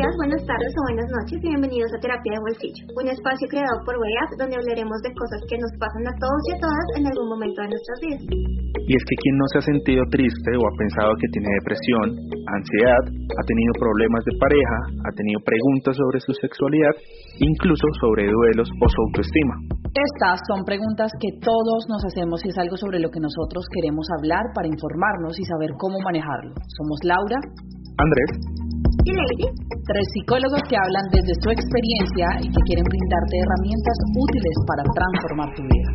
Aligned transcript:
días, 0.00 0.16
buenas 0.16 0.40
tardes 0.48 0.72
o 0.72 0.82
buenas 0.88 1.08
noches 1.12 1.36
y 1.44 1.48
bienvenidos 1.52 1.92
a 1.92 2.00
Terapia 2.00 2.32
de 2.32 2.40
Bolsillo, 2.40 2.82
un 2.96 3.04
espacio 3.12 3.44
creado 3.52 3.76
por 3.84 4.00
WEAP 4.00 4.30
donde 4.40 4.56
hablaremos 4.56 4.96
de 5.04 5.12
cosas 5.12 5.40
que 5.44 5.60
nos 5.60 5.68
pasan 5.76 6.08
a 6.08 6.14
todos 6.16 6.40
y 6.48 6.50
a 6.56 6.58
todas 6.64 6.86
en 6.96 7.04
algún 7.04 7.28
momento 7.28 7.58
de 7.60 7.68
nuestras 7.68 7.98
vidas. 8.00 8.22
Y 8.80 8.92
es 8.96 9.04
que 9.04 9.16
quien 9.20 9.36
no 9.36 9.44
se 9.52 9.56
ha 9.60 9.64
sentido 9.68 10.00
triste 10.08 10.50
o 10.56 10.62
ha 10.64 10.74
pensado 10.80 11.12
que 11.20 11.28
tiene 11.36 11.52
depresión, 11.52 12.06
ansiedad, 12.48 13.02
ha 13.12 13.44
tenido 13.44 13.72
problemas 13.76 14.24
de 14.24 14.34
pareja, 14.40 14.78
ha 15.04 15.12
tenido 15.20 15.38
preguntas 15.44 15.92
sobre 15.92 16.18
su 16.24 16.32
sexualidad, 16.32 16.94
incluso 17.36 17.84
sobre 18.00 18.24
duelos 18.24 18.72
o 18.72 18.86
su 18.88 18.98
autoestima. 19.04 19.84
Estas 19.84 20.40
son 20.48 20.64
preguntas 20.64 21.12
que 21.20 21.28
todos 21.44 21.80
nos 21.92 22.00
hacemos 22.08 22.40
y 22.48 22.48
es 22.48 22.56
algo 22.56 22.80
sobre 22.80 23.04
lo 23.04 23.12
que 23.12 23.20
nosotros 23.20 23.68
queremos 23.68 24.08
hablar 24.16 24.48
para 24.56 24.64
informarnos 24.64 25.36
y 25.36 25.44
saber 25.44 25.76
cómo 25.76 26.00
manejarlo. 26.00 26.56
Somos 26.72 27.04
Laura, 27.04 27.36
Andrés 28.00 28.59
y 29.04 29.12
Lady, 29.12 29.48
tres 29.86 30.06
psicólogos 30.14 30.62
que 30.68 30.76
hablan 30.76 31.06
desde 31.12 31.34
su 31.38 31.50
experiencia 31.50 32.26
y 32.42 32.48
que 32.50 32.62
quieren 32.66 32.84
brindarte 32.84 33.34
herramientas 33.38 33.96
útiles 34.14 34.56
para 34.66 34.82
transformar 34.82 35.48
tu 35.54 35.62
vida. 35.62 35.90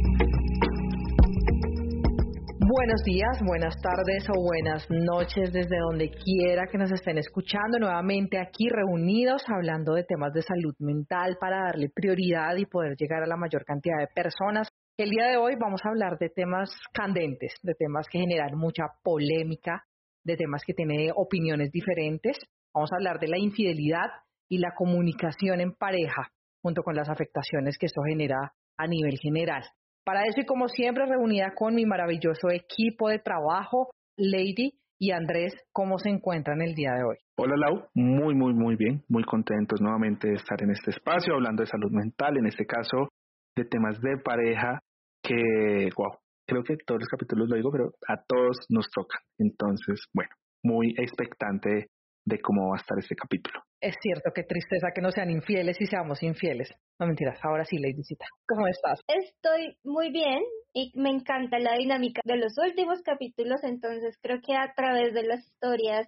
Buenos 2.66 3.04
días, 3.04 3.40
buenas 3.46 3.76
tardes 3.82 4.28
o 4.30 4.42
buenas 4.42 4.88
noches 4.90 5.52
desde 5.54 5.78
donde 5.80 6.10
quiera 6.10 6.68
que 6.72 6.78
nos 6.78 6.92
estén 6.92 7.18
escuchando 7.18 7.80
nuevamente 7.80 8.40
aquí 8.40 8.70
reunidos 8.70 9.44
hablando 9.48 9.94
de 9.94 10.04
temas 10.04 10.34
de 10.34 10.42
salud 10.42 10.74
mental 10.80 11.38
para 11.40 11.66
darle 11.66 11.90
prioridad 11.94 12.56
y 12.58 12.66
poder 12.66 12.96
llegar 12.98 13.24
a 13.24 13.28
la 13.28 13.38
mayor 13.38 13.66
cantidad 13.66 14.00
de 14.00 14.08
personas. 14.08 14.68
El 14.98 15.10
día 15.10 15.28
de 15.28 15.38
hoy 15.38 15.54
vamos 15.60 15.82
a 15.84 15.90
hablar 15.90 16.18
de 16.18 16.30
temas 16.30 16.70
candentes, 16.94 17.54
de 17.62 17.76
temas 17.76 18.08
que 18.10 18.20
generan 18.20 18.58
mucha 18.58 18.84
polémica, 19.04 19.84
de 20.24 20.36
temas 20.36 20.64
que 20.66 20.74
tienen 20.74 21.12
opiniones 21.16 21.72
diferentes. 21.72 22.38
Vamos 22.76 22.92
a 22.92 22.98
hablar 22.98 23.20
de 23.20 23.30
la 23.30 23.40
infidelidad 23.40 24.12
y 24.50 24.58
la 24.58 24.74
comunicación 24.76 25.62
en 25.62 25.72
pareja, 25.72 26.34
junto 26.62 26.84
con 26.84 26.94
las 26.94 27.08
afectaciones 27.10 27.78
que 27.78 27.86
esto 27.86 28.02
genera 28.06 28.52
a 28.78 28.86
nivel 28.86 29.18
general. 29.18 29.64
Para 30.04 30.24
eso 30.24 30.42
y 30.42 30.46
como 30.46 30.68
siempre 30.68 31.06
reunida 31.06 31.54
con 31.56 31.74
mi 31.74 31.86
maravilloso 31.86 32.50
equipo 32.52 33.08
de 33.08 33.20
trabajo, 33.20 33.92
Lady 34.18 34.74
y 35.00 35.12
Andrés, 35.12 35.54
¿cómo 35.72 35.98
se 36.00 36.10
encuentran 36.10 36.62
el 36.62 36.76
día 36.76 36.92
de 36.92 37.04
hoy? 37.04 37.16
Hola 37.38 37.56
Lau, 37.56 37.88
muy 37.94 38.36
muy 38.36 38.54
muy 38.54 38.76
bien, 38.76 39.04
muy 39.08 39.24
contentos 39.24 39.80
nuevamente 39.80 40.28
de 40.28 40.36
estar 40.36 40.62
en 40.62 40.72
este 40.72 40.92
espacio 40.92 41.34
hablando 41.34 41.64
de 41.64 41.68
salud 41.68 41.92
mental, 41.92 42.38
en 42.38 42.46
este 42.46 42.66
caso 42.66 43.08
de 43.56 43.64
temas 43.64 44.02
de 44.02 44.18
pareja 44.18 44.80
que, 45.24 45.90
wow, 45.96 46.18
creo 46.46 46.64
que 46.64 46.76
todos 46.86 47.00
los 47.00 47.10
capítulos 47.10 47.48
lo 47.50 47.56
digo, 47.56 47.72
pero 47.72 47.92
a 48.08 48.22
todos 48.28 48.58
nos 48.70 48.90
toca. 48.94 49.18
Entonces, 49.40 50.04
bueno, 50.14 50.32
muy 50.62 50.94
expectante 50.98 51.88
de 52.26 52.40
cómo 52.42 52.70
va 52.70 52.78
a 52.78 52.82
estar 52.82 52.98
este 52.98 53.16
capítulo. 53.16 53.62
Es 53.80 53.96
cierto, 54.02 54.32
qué 54.34 54.44
tristeza 54.44 54.88
que 54.94 55.02
no 55.02 55.12
sean 55.12 55.30
infieles 55.30 55.80
y 55.80 55.86
seamos 55.86 56.24
infieles. 56.24 56.74
No 57.00 57.06
mentiras, 57.06 57.40
ahora 57.44 57.64
sí, 57.66 57.78
Ladycita. 57.78 58.26
¿Cómo 58.48 58.68
estás? 58.68 59.00
Estoy 59.08 59.78
muy 59.84 60.12
bien 60.12 60.42
y 60.74 60.92
me 60.96 61.12
encanta 61.12 61.60
la 61.60 61.78
dinámica 61.78 62.22
de 62.26 62.38
los 62.38 62.58
últimos 62.58 63.02
capítulos, 63.04 63.64
entonces 63.64 64.18
creo 64.22 64.40
que 64.42 64.56
a 64.56 64.74
través 64.76 65.14
de 65.14 65.24
las 65.24 65.46
historias 65.46 66.08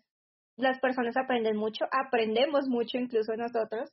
las 0.58 0.80
personas 0.80 1.16
aprenden 1.18 1.56
mucho, 1.56 1.86
aprendemos 1.92 2.68
mucho 2.68 2.98
incluso 2.98 3.36
nosotros. 3.36 3.92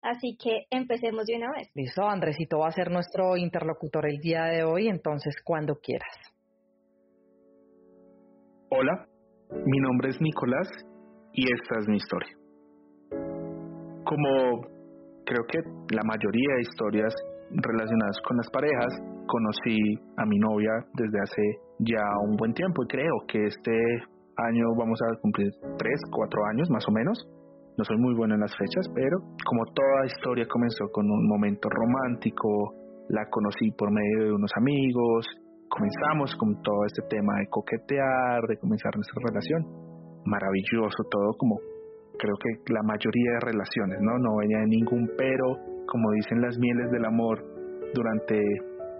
Así 0.00 0.36
que 0.36 0.66
empecemos 0.70 1.24
de 1.24 1.36
una 1.36 1.50
vez. 1.56 1.70
Listo, 1.74 2.06
Andresito 2.06 2.58
va 2.58 2.68
a 2.68 2.72
ser 2.72 2.90
nuestro 2.90 3.38
interlocutor 3.38 4.06
el 4.06 4.18
día 4.18 4.44
de 4.44 4.62
hoy, 4.62 4.86
entonces 4.86 5.34
cuando 5.42 5.76
quieras. 5.76 6.14
Hola, 8.68 9.08
mi 9.64 9.78
nombre 9.78 10.10
es 10.10 10.20
Nicolás 10.20 10.68
y 11.34 11.44
esta 11.52 11.80
es 11.80 11.88
mi 11.88 11.96
historia. 11.96 12.34
Como 14.04 14.62
creo 15.24 15.44
que 15.48 15.58
la 15.94 16.02
mayoría 16.04 16.54
de 16.56 16.62
historias 16.62 17.14
relacionadas 17.50 18.16
con 18.26 18.36
las 18.36 18.50
parejas, 18.50 18.92
conocí 19.26 19.78
a 20.16 20.26
mi 20.26 20.38
novia 20.38 20.72
desde 20.94 21.18
hace 21.20 21.42
ya 21.78 22.02
un 22.28 22.36
buen 22.36 22.52
tiempo 22.52 22.82
y 22.84 22.88
creo 22.88 23.14
que 23.28 23.46
este 23.46 23.72
año 24.36 24.66
vamos 24.76 24.98
a 25.02 25.20
cumplir 25.20 25.50
tres, 25.78 26.00
cuatro 26.10 26.44
años 26.52 26.68
más 26.70 26.84
o 26.88 26.92
menos. 26.92 27.18
No 27.76 27.84
soy 27.84 27.96
muy 27.98 28.14
bueno 28.14 28.34
en 28.34 28.40
las 28.40 28.54
fechas, 28.56 28.86
pero 28.94 29.18
como 29.44 29.64
toda 29.74 30.06
historia 30.06 30.46
comenzó 30.46 30.86
con 30.92 31.10
un 31.10 31.26
momento 31.26 31.68
romántico, 31.68 32.74
la 33.08 33.26
conocí 33.30 33.70
por 33.72 33.90
medio 33.90 34.26
de 34.26 34.32
unos 34.32 34.50
amigos, 34.56 35.26
comenzamos 35.68 36.34
con 36.36 36.62
todo 36.62 36.84
este 36.86 37.02
tema 37.08 37.34
de 37.40 37.48
coquetear, 37.50 38.46
de 38.48 38.56
comenzar 38.58 38.94
nuestra 38.94 39.20
relación. 39.26 39.83
Maravilloso 40.24 41.04
todo, 41.10 41.32
como 41.38 41.58
creo 42.18 42.34
que 42.40 42.72
la 42.72 42.82
mayoría 42.82 43.32
de 43.32 43.40
relaciones, 43.52 43.98
¿no? 44.00 44.18
No 44.18 44.36
venía 44.36 44.58
de 44.58 44.68
ningún 44.68 45.10
pero, 45.16 45.56
como 45.86 46.10
dicen 46.12 46.40
las 46.40 46.58
mieles 46.58 46.90
del 46.90 47.04
amor, 47.04 47.42
durante 47.92 48.40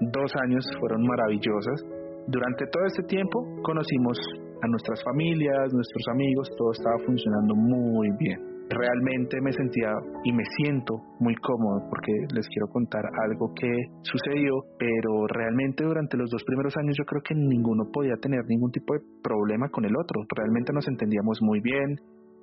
dos 0.01 0.33
años 0.43 0.65
fueron 0.79 1.03
maravillosas. 1.07 1.83
Durante 2.27 2.67
todo 2.67 2.85
este 2.87 3.03
tiempo 3.05 3.45
conocimos 3.63 4.19
a 4.63 4.69
nuestras 4.69 5.03
familias, 5.05 5.73
nuestros 5.73 6.09
amigos, 6.13 6.49
todo 6.57 6.73
estaba 6.73 6.97
funcionando 7.07 7.55
muy 7.55 8.11
bien 8.19 8.54
realmente 8.71 9.41
me 9.43 9.53
sentía 9.53 9.93
y 10.25 10.33
me 10.33 10.45
siento 10.57 10.95
muy 11.21 11.35
cómodo 11.37 11.87
porque 11.89 12.13
les 12.35 12.49
quiero 12.49 12.69
contar 12.69 13.05
algo 13.29 13.53
que 13.55 13.71
sucedió, 14.03 14.65
pero 14.79 15.27
realmente 15.27 15.85
durante 15.85 16.17
los 16.17 16.31
dos 16.31 16.43
primeros 16.45 16.77
años 16.77 16.97
yo 16.99 17.05
creo 17.05 17.23
que 17.23 17.35
ninguno 17.35 17.85
podía 17.93 18.17
tener 18.17 18.41
ningún 18.49 18.71
tipo 18.71 18.95
de 18.95 19.01
problema 19.23 19.69
con 19.69 19.85
el 19.85 19.95
otro. 19.97 20.23
Realmente 20.35 20.73
nos 20.73 20.89
entendíamos 20.89 21.39
muy 21.43 21.61
bien, 21.61 21.97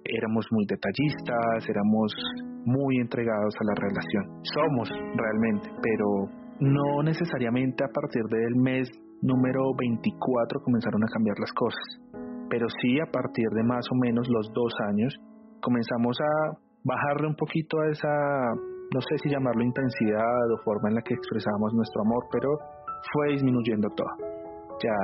éramos 0.05 0.45
muy 0.51 0.65
detallistas, 0.65 1.67
éramos 1.67 2.13
muy 2.65 2.97
entregados 2.97 3.53
a 3.59 3.65
la 3.65 3.75
relación. 3.75 4.43
Somos 4.43 4.89
realmente, 4.89 5.69
pero 5.81 6.29
no 6.59 7.03
necesariamente 7.03 7.83
a 7.83 7.89
partir 7.89 8.23
del 8.29 8.55
mes 8.55 8.89
número 9.21 9.73
24 9.77 10.61
comenzaron 10.61 11.03
a 11.03 11.11
cambiar 11.13 11.37
las 11.39 11.51
cosas, 11.53 11.85
pero 12.49 12.67
sí 12.81 12.99
a 12.99 13.09
partir 13.11 13.49
de 13.49 13.63
más 13.63 13.85
o 13.91 13.95
menos 13.95 14.27
los 14.29 14.51
dos 14.53 14.73
años 14.89 15.13
comenzamos 15.61 16.17
a 16.19 16.57
bajarle 16.83 17.27
un 17.27 17.35
poquito 17.35 17.79
a 17.79 17.89
esa, 17.89 18.09
no 18.93 19.01
sé 19.01 19.17
si 19.21 19.29
llamarlo 19.29 19.63
intensidad 19.63 20.51
o 20.51 20.63
forma 20.63 20.89
en 20.89 20.95
la 20.95 21.01
que 21.01 21.13
expresábamos 21.13 21.73
nuestro 21.73 22.01
amor, 22.01 22.25
pero 22.31 22.49
fue 23.13 23.33
disminuyendo 23.33 23.89
todo. 23.95 24.09
Ya 24.81 24.97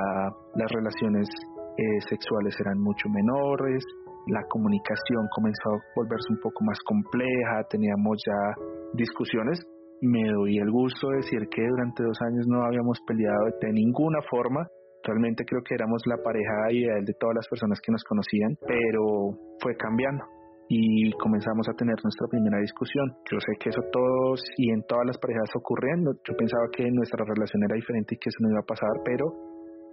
las 0.54 0.70
relaciones 0.72 1.28
eh, 1.76 2.00
sexuales 2.08 2.54
eran 2.60 2.80
mucho 2.80 3.08
menores, 3.08 3.84
la 4.26 4.42
comunicación 4.48 5.26
comenzó 5.34 5.70
a 5.70 5.80
volverse 5.94 6.28
un 6.30 6.40
poco 6.40 6.64
más 6.64 6.78
compleja, 6.84 7.64
teníamos 7.70 8.18
ya 8.26 8.62
discusiones. 8.94 9.64
Me 10.00 10.30
doy 10.30 10.58
el 10.58 10.70
gusto 10.70 11.10
de 11.10 11.16
decir 11.16 11.48
que 11.50 11.66
durante 11.66 12.04
dos 12.04 12.18
años 12.22 12.46
no 12.46 12.62
habíamos 12.62 13.00
peleado 13.06 13.50
de 13.60 13.72
ninguna 13.72 14.18
forma. 14.30 14.66
Realmente 15.02 15.44
creo 15.44 15.62
que 15.62 15.74
éramos 15.74 16.02
la 16.06 16.22
pareja 16.22 16.70
ideal 16.70 17.04
de 17.04 17.14
todas 17.18 17.36
las 17.36 17.48
personas 17.48 17.80
que 17.80 17.90
nos 17.90 18.04
conocían, 18.04 18.58
pero 18.66 19.32
fue 19.60 19.76
cambiando 19.76 20.24
y 20.68 21.10
comenzamos 21.16 21.66
a 21.68 21.72
tener 21.72 21.96
nuestra 22.04 22.28
primera 22.28 22.60
discusión. 22.60 23.08
Yo 23.30 23.40
sé 23.40 23.56
que 23.58 23.70
eso 23.70 23.80
todos 23.90 24.44
y 24.58 24.70
en 24.70 24.84
todas 24.84 25.06
las 25.06 25.18
parejas 25.18 25.48
ocurriendo. 25.56 26.12
Yo 26.24 26.36
pensaba 26.36 26.68
que 26.72 26.84
nuestra 26.92 27.24
relación 27.24 27.64
era 27.64 27.74
diferente 27.74 28.14
y 28.14 28.18
que 28.18 28.28
eso 28.28 28.38
no 28.40 28.50
iba 28.52 28.60
a 28.60 28.68
pasar, 28.68 28.92
pero 29.04 29.32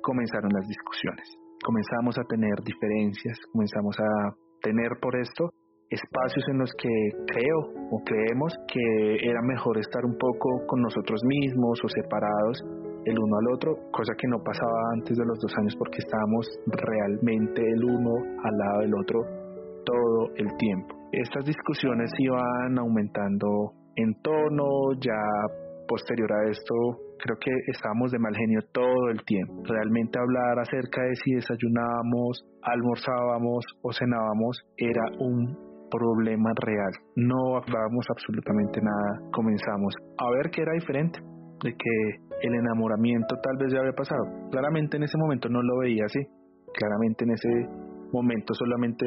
comenzaron 0.04 0.52
las 0.52 0.68
discusiones. 0.68 1.26
Comenzamos 1.64 2.20
a 2.20 2.28
tener 2.28 2.60
diferencias, 2.64 3.40
comenzamos 3.52 3.96
a 4.00 4.36
tener 4.62 5.00
por 5.02 5.16
esto 5.16 5.50
espacios 5.90 6.44
en 6.50 6.58
los 6.58 6.72
que 6.78 6.90
creo 7.28 7.60
o 7.92 8.02
creemos 8.04 8.52
que 8.68 9.16
era 9.22 9.40
mejor 9.42 9.78
estar 9.78 10.04
un 10.04 10.18
poco 10.18 10.66
con 10.68 10.82
nosotros 10.82 11.22
mismos 11.24 11.80
o 11.84 11.88
separados 11.88 12.58
el 13.06 13.18
uno 13.20 13.38
al 13.38 13.54
otro, 13.54 13.78
cosa 13.92 14.14
que 14.18 14.28
no 14.28 14.42
pasaba 14.44 14.74
antes 14.98 15.16
de 15.16 15.26
los 15.26 15.38
dos 15.40 15.54
años 15.60 15.76
porque 15.78 16.00
estábamos 16.00 16.50
realmente 16.66 17.62
el 17.62 17.84
uno 17.86 18.12
al 18.44 18.58
lado 18.58 18.80
del 18.82 18.96
otro 18.96 19.45
todo 19.86 20.30
el 20.36 20.58
tiempo. 20.58 20.96
Estas 21.12 21.46
discusiones 21.46 22.12
iban 22.20 22.78
aumentando 22.78 23.72
en 23.96 24.14
tono, 24.22 24.94
ya 25.00 25.16
posterior 25.88 26.32
a 26.34 26.50
esto 26.50 26.76
creo 27.20 27.38
que 27.40 27.52
estábamos 27.72 28.12
de 28.12 28.20
mal 28.20 28.36
genio 28.36 28.62
todo 28.72 29.10
el 29.10 29.24
tiempo. 29.26 29.64
Realmente 29.66 30.20
hablar 30.20 30.60
acerca 30.60 31.02
de 31.04 31.16
si 31.16 31.34
desayunábamos, 31.34 32.46
almorzábamos 32.62 33.66
o 33.82 33.92
cenábamos 33.92 34.62
era 34.78 35.04
un 35.20 35.58
problema 35.90 36.52
real. 36.62 36.92
No 37.16 37.58
hablábamos 37.58 38.06
absolutamente 38.10 38.82
nada. 38.82 39.32
Comenzamos 39.32 39.96
a 40.18 40.30
ver 40.32 40.52
que 40.52 40.62
era 40.62 40.74
diferente, 40.74 41.20
de 41.64 41.72
que 41.74 41.96
el 42.42 42.54
enamoramiento 42.54 43.36
tal 43.42 43.58
vez 43.58 43.74
ya 43.74 43.80
había 43.80 43.94
pasado. 43.94 44.50
Claramente 44.52 44.98
en 44.98 45.04
ese 45.04 45.18
momento 45.18 45.50
no 45.50 45.62
lo 45.62 45.80
veía 45.80 46.06
así. 46.06 46.20
Claramente 46.74 47.24
en 47.24 47.32
ese 47.32 47.50
momento 48.12 48.54
solamente 48.54 49.06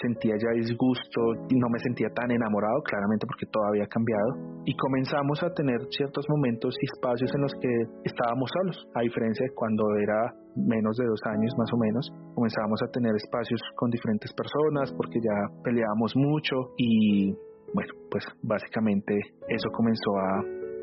sentía 0.00 0.34
ya 0.36 0.50
disgusto 0.54 1.20
y 1.48 1.56
no 1.58 1.68
me 1.68 1.78
sentía 1.78 2.08
tan 2.14 2.30
enamorado, 2.30 2.82
claramente 2.82 3.26
porque 3.26 3.46
todo 3.46 3.64
había 3.68 3.86
cambiado. 3.86 4.62
Y 4.64 4.74
comenzamos 4.76 5.42
a 5.42 5.52
tener 5.54 5.78
ciertos 5.90 6.24
momentos 6.28 6.74
y 6.80 6.86
espacios 6.86 7.30
en 7.34 7.42
los 7.42 7.52
que 7.60 7.72
estábamos 8.04 8.50
solos, 8.50 8.76
a 8.94 9.00
diferencia 9.02 9.46
de 9.46 9.54
cuando 9.54 9.84
era 9.96 10.32
menos 10.56 10.96
de 10.96 11.06
dos 11.06 11.20
años 11.26 11.52
más 11.58 11.70
o 11.72 11.78
menos, 11.78 12.10
comenzábamos 12.34 12.80
a 12.82 12.90
tener 12.90 13.14
espacios 13.16 13.60
con 13.76 13.90
diferentes 13.90 14.32
personas 14.32 14.92
porque 14.96 15.18
ya 15.18 15.62
peleábamos 15.62 16.14
mucho 16.16 16.74
y 16.78 17.32
bueno, 17.74 17.92
pues 18.10 18.24
básicamente 18.42 19.18
eso 19.48 19.68
comenzó 19.72 20.10
a 20.16 20.38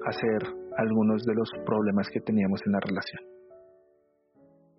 hacer 0.09 0.43
algunos 0.77 1.23
de 1.23 1.35
los 1.35 1.49
problemas 1.65 2.07
que 2.11 2.19
teníamos 2.19 2.59
en 2.65 2.71
la 2.73 2.79
relación 2.83 3.30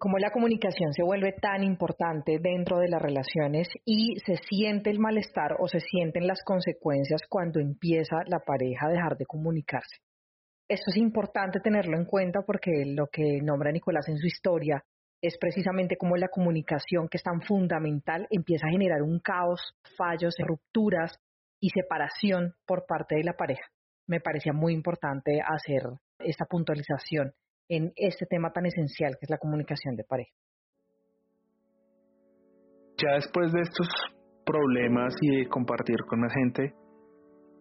cómo 0.02 0.18
la 0.18 0.32
comunicación 0.32 0.92
se 0.92 1.04
vuelve 1.04 1.30
tan 1.30 1.62
importante 1.62 2.40
dentro 2.40 2.80
de 2.80 2.88
las 2.88 3.00
relaciones 3.00 3.68
y 3.84 4.16
se 4.26 4.34
siente 4.34 4.90
el 4.90 4.98
malestar 4.98 5.54
o 5.60 5.68
se 5.68 5.78
sienten 5.78 6.26
las 6.26 6.42
consecuencias 6.44 7.20
cuando 7.28 7.60
empieza 7.60 8.16
la 8.26 8.40
pareja 8.40 8.86
a 8.86 8.90
dejar 8.90 9.16
de 9.16 9.26
comunicarse. 9.26 9.98
Esto 10.68 10.90
es 10.90 10.96
importante 10.96 11.60
tenerlo 11.60 11.96
en 11.96 12.06
cuenta 12.06 12.42
porque 12.42 12.82
lo 12.84 13.06
que 13.12 13.38
nombra 13.44 13.70
Nicolás 13.70 14.08
en 14.08 14.18
su 14.18 14.26
historia 14.26 14.82
es 15.22 15.38
precisamente 15.38 15.96
cómo 15.96 16.16
la 16.16 16.26
comunicación, 16.26 17.06
que 17.08 17.18
es 17.18 17.22
tan 17.22 17.40
fundamental, 17.40 18.26
empieza 18.28 18.66
a 18.66 18.72
generar 18.72 19.02
un 19.02 19.20
caos, 19.20 19.60
fallos, 19.96 20.34
rupturas 20.44 21.16
y 21.60 21.68
separación 21.70 22.54
por 22.66 22.86
parte 22.86 23.14
de 23.14 23.22
la 23.22 23.34
pareja. 23.34 23.68
Me 24.08 24.18
parecía 24.18 24.52
muy 24.52 24.72
importante 24.72 25.40
hacer 25.40 25.82
esta 26.18 26.44
puntualización 26.46 27.34
en 27.72 27.90
este 27.96 28.26
tema 28.26 28.52
tan 28.52 28.66
esencial 28.66 29.16
que 29.18 29.24
es 29.24 29.30
la 29.30 29.38
comunicación 29.38 29.96
de 29.96 30.04
pareja. 30.04 30.30
Ya 33.00 33.14
después 33.16 33.50
de 33.50 33.62
estos 33.62 33.88
problemas 34.44 35.14
y 35.22 35.38
de 35.38 35.48
compartir 35.48 35.96
con 36.06 36.20
la 36.20 36.28
gente, 36.28 36.74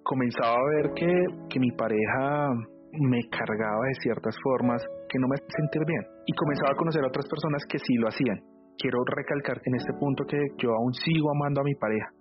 comenzaba 0.04 0.56
a 0.60 0.70
ver 0.76 0.92
que, 0.94 1.08
que 1.50 1.60
mi 1.60 1.72
pareja 1.72 2.50
me 2.92 3.22
cargaba 3.32 3.88
de 3.88 3.96
ciertas 4.04 4.36
formas 4.44 4.84
que 5.08 5.18
no 5.18 5.28
me 5.30 5.36
hacían 5.36 5.64
sentir 5.64 5.82
bien. 5.88 6.04
Y 6.28 6.34
comenzaba 6.34 6.74
a 6.74 6.76
conocer 6.76 7.04
a 7.04 7.08
otras 7.08 7.28
personas 7.30 7.64
que 7.70 7.80
sí 7.80 7.96
lo 7.96 8.10
hacían. 8.10 8.38
Quiero 8.78 9.00
recalcar 9.06 9.62
en 9.64 9.76
este 9.76 9.94
punto 9.98 10.26
que 10.28 10.38
yo 10.58 10.76
aún 10.76 10.94
sigo 10.94 11.32
amando 11.32 11.62
a 11.62 11.64
mi 11.64 11.76
pareja. 11.76 12.12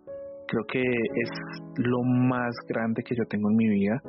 Creo 0.46 0.64
que 0.70 0.82
es 0.82 1.30
lo 1.76 2.02
más 2.02 2.54
grande 2.68 3.02
que 3.02 3.16
yo 3.16 3.24
tengo 3.26 3.50
en 3.50 3.56
mi 3.56 3.68
vida 3.68 4.00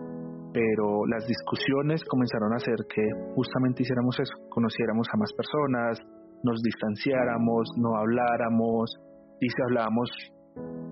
pero 0.53 1.05
las 1.07 1.25
discusiones 1.27 2.03
comenzaron 2.05 2.53
a 2.53 2.57
hacer 2.57 2.75
que 2.93 3.03
justamente 3.35 3.83
hiciéramos 3.83 4.19
eso, 4.19 4.33
conociéramos 4.49 5.07
a 5.13 5.17
más 5.17 5.31
personas, 5.33 5.99
nos 6.43 6.61
distanciáramos, 6.61 7.69
no 7.77 7.95
habláramos, 7.95 8.91
y 9.39 9.47
si 9.47 9.61
hablábamos 9.63 10.09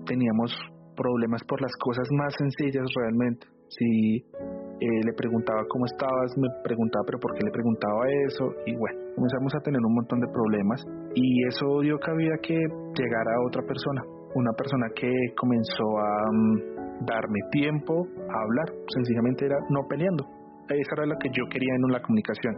teníamos 0.06 0.50
problemas 0.96 1.42
por 1.44 1.60
las 1.60 1.72
cosas 1.76 2.08
más 2.12 2.34
sencillas 2.36 2.86
realmente. 2.96 3.46
Si 3.68 4.16
eh, 4.16 5.00
le 5.04 5.12
preguntaba 5.12 5.62
cómo 5.68 5.84
estabas, 5.86 6.36
me 6.36 6.48
preguntaba 6.64 7.04
pero 7.06 7.18
por 7.20 7.32
qué 7.34 7.44
le 7.44 7.52
preguntaba 7.52 8.08
eso, 8.26 8.44
y 8.66 8.74
bueno, 8.74 8.98
comenzamos 9.14 9.54
a 9.54 9.60
tener 9.60 9.80
un 9.80 9.94
montón 9.94 10.20
de 10.20 10.28
problemas, 10.28 10.82
y 11.14 11.46
eso 11.46 11.80
dio 11.80 11.98
cabida 11.98 12.36
que 12.42 12.54
llegara 12.56 13.46
otra 13.46 13.62
persona, 13.62 14.02
una 14.34 14.52
persona 14.52 14.86
que 14.94 15.10
comenzó 15.36 15.98
a... 15.98 16.32
Mm, 16.32 16.79
darme 17.00 17.40
tiempo 17.50 18.06
a 18.28 18.42
hablar, 18.42 18.68
sencillamente 18.88 19.46
era 19.46 19.56
no 19.70 19.86
peleando. 19.88 20.24
Esa 20.68 20.94
era 20.98 21.06
lo 21.06 21.18
que 21.18 21.30
yo 21.30 21.44
quería 21.50 21.74
en 21.74 21.92
la 21.92 22.00
comunicación, 22.00 22.54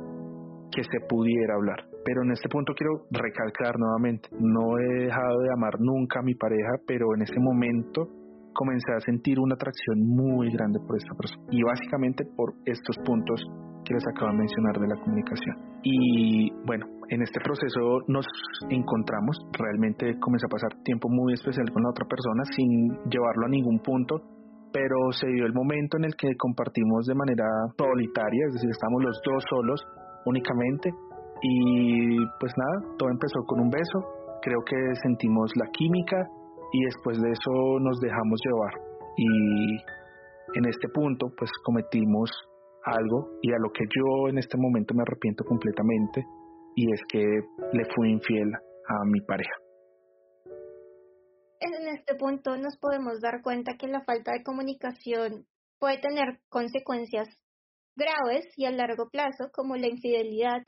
que 0.70 0.82
se 0.82 1.00
pudiera 1.08 1.54
hablar. 1.54 1.84
Pero 2.04 2.22
en 2.22 2.32
este 2.32 2.48
punto 2.48 2.74
quiero 2.74 3.06
recalcar 3.10 3.78
nuevamente, 3.78 4.28
no 4.38 4.78
he 4.78 5.04
dejado 5.04 5.38
de 5.40 5.48
amar 5.56 5.74
nunca 5.78 6.20
a 6.20 6.22
mi 6.22 6.34
pareja, 6.34 6.76
pero 6.86 7.14
en 7.14 7.22
ese 7.22 7.38
momento 7.38 8.08
comencé 8.52 8.92
a 8.92 9.00
sentir 9.00 9.38
una 9.40 9.54
atracción 9.54 9.98
muy 10.04 10.52
grande 10.52 10.78
por 10.86 10.96
esta 10.96 11.14
persona. 11.14 11.42
Y 11.50 11.62
básicamente 11.62 12.24
por 12.36 12.52
estos 12.66 12.96
puntos 13.04 13.40
que 13.84 13.94
les 13.94 14.04
acabo 14.06 14.30
de 14.32 14.38
mencionar 14.38 14.78
de 14.78 14.88
la 14.88 14.96
comunicación. 15.00 15.56
Y 15.82 16.50
bueno, 16.66 16.86
en 17.08 17.22
este 17.22 17.40
proceso 17.40 18.00
nos 18.08 18.26
encontramos, 18.70 19.36
realmente 19.52 20.18
comencé 20.20 20.46
a 20.46 20.54
pasar 20.54 20.82
tiempo 20.84 21.08
muy 21.08 21.34
especial 21.34 21.68
con 21.72 21.82
la 21.82 21.90
otra 21.90 22.06
persona 22.06 22.44
sin 22.56 22.88
llevarlo 23.10 23.46
a 23.46 23.48
ningún 23.48 23.80
punto, 23.80 24.22
pero 24.72 25.12
se 25.12 25.26
dio 25.28 25.46
el 25.46 25.52
momento 25.52 25.98
en 25.98 26.04
el 26.04 26.14
que 26.16 26.34
compartimos 26.36 27.06
de 27.06 27.14
manera 27.14 27.44
solitaria, 27.76 28.46
es 28.48 28.54
decir, 28.54 28.70
estamos 28.70 29.02
los 29.02 29.20
dos 29.24 29.44
solos 29.50 29.80
únicamente 30.24 30.90
y 31.42 32.16
pues 32.40 32.52
nada, 32.56 32.94
todo 32.98 33.10
empezó 33.10 33.44
con 33.46 33.60
un 33.60 33.70
beso, 33.70 33.98
creo 34.42 34.60
que 34.64 34.76
sentimos 35.02 35.50
la 35.56 35.66
química 35.72 36.16
y 36.72 36.84
después 36.84 37.20
de 37.20 37.30
eso 37.30 37.52
nos 37.80 38.00
dejamos 38.00 38.40
llevar 38.44 38.74
y 39.16 39.76
en 40.58 40.64
este 40.68 40.88
punto 40.88 41.26
pues 41.36 41.50
cometimos 41.64 42.30
algo 42.84 43.38
y 43.42 43.52
a 43.52 43.58
lo 43.58 43.70
que 43.70 43.84
yo 43.84 44.28
en 44.28 44.38
este 44.38 44.56
momento 44.58 44.94
me 44.94 45.02
arrepiento 45.02 45.44
completamente 45.44 46.24
y 46.74 46.90
es 46.92 47.00
que 47.08 47.20
le 47.20 47.84
fui 47.94 48.10
infiel 48.10 48.52
a 48.54 49.04
mi 49.06 49.20
pareja. 49.20 49.61
Punto 52.22 52.56
nos 52.56 52.76
podemos 52.76 53.20
dar 53.20 53.42
cuenta 53.42 53.76
que 53.76 53.88
la 53.88 54.04
falta 54.04 54.30
de 54.30 54.44
comunicación 54.44 55.44
puede 55.80 55.98
tener 55.98 56.38
consecuencias 56.48 57.26
graves 57.96 58.46
y 58.56 58.64
a 58.64 58.70
largo 58.70 59.10
plazo 59.10 59.50
como 59.52 59.74
la 59.74 59.88
infidelidad, 59.88 60.62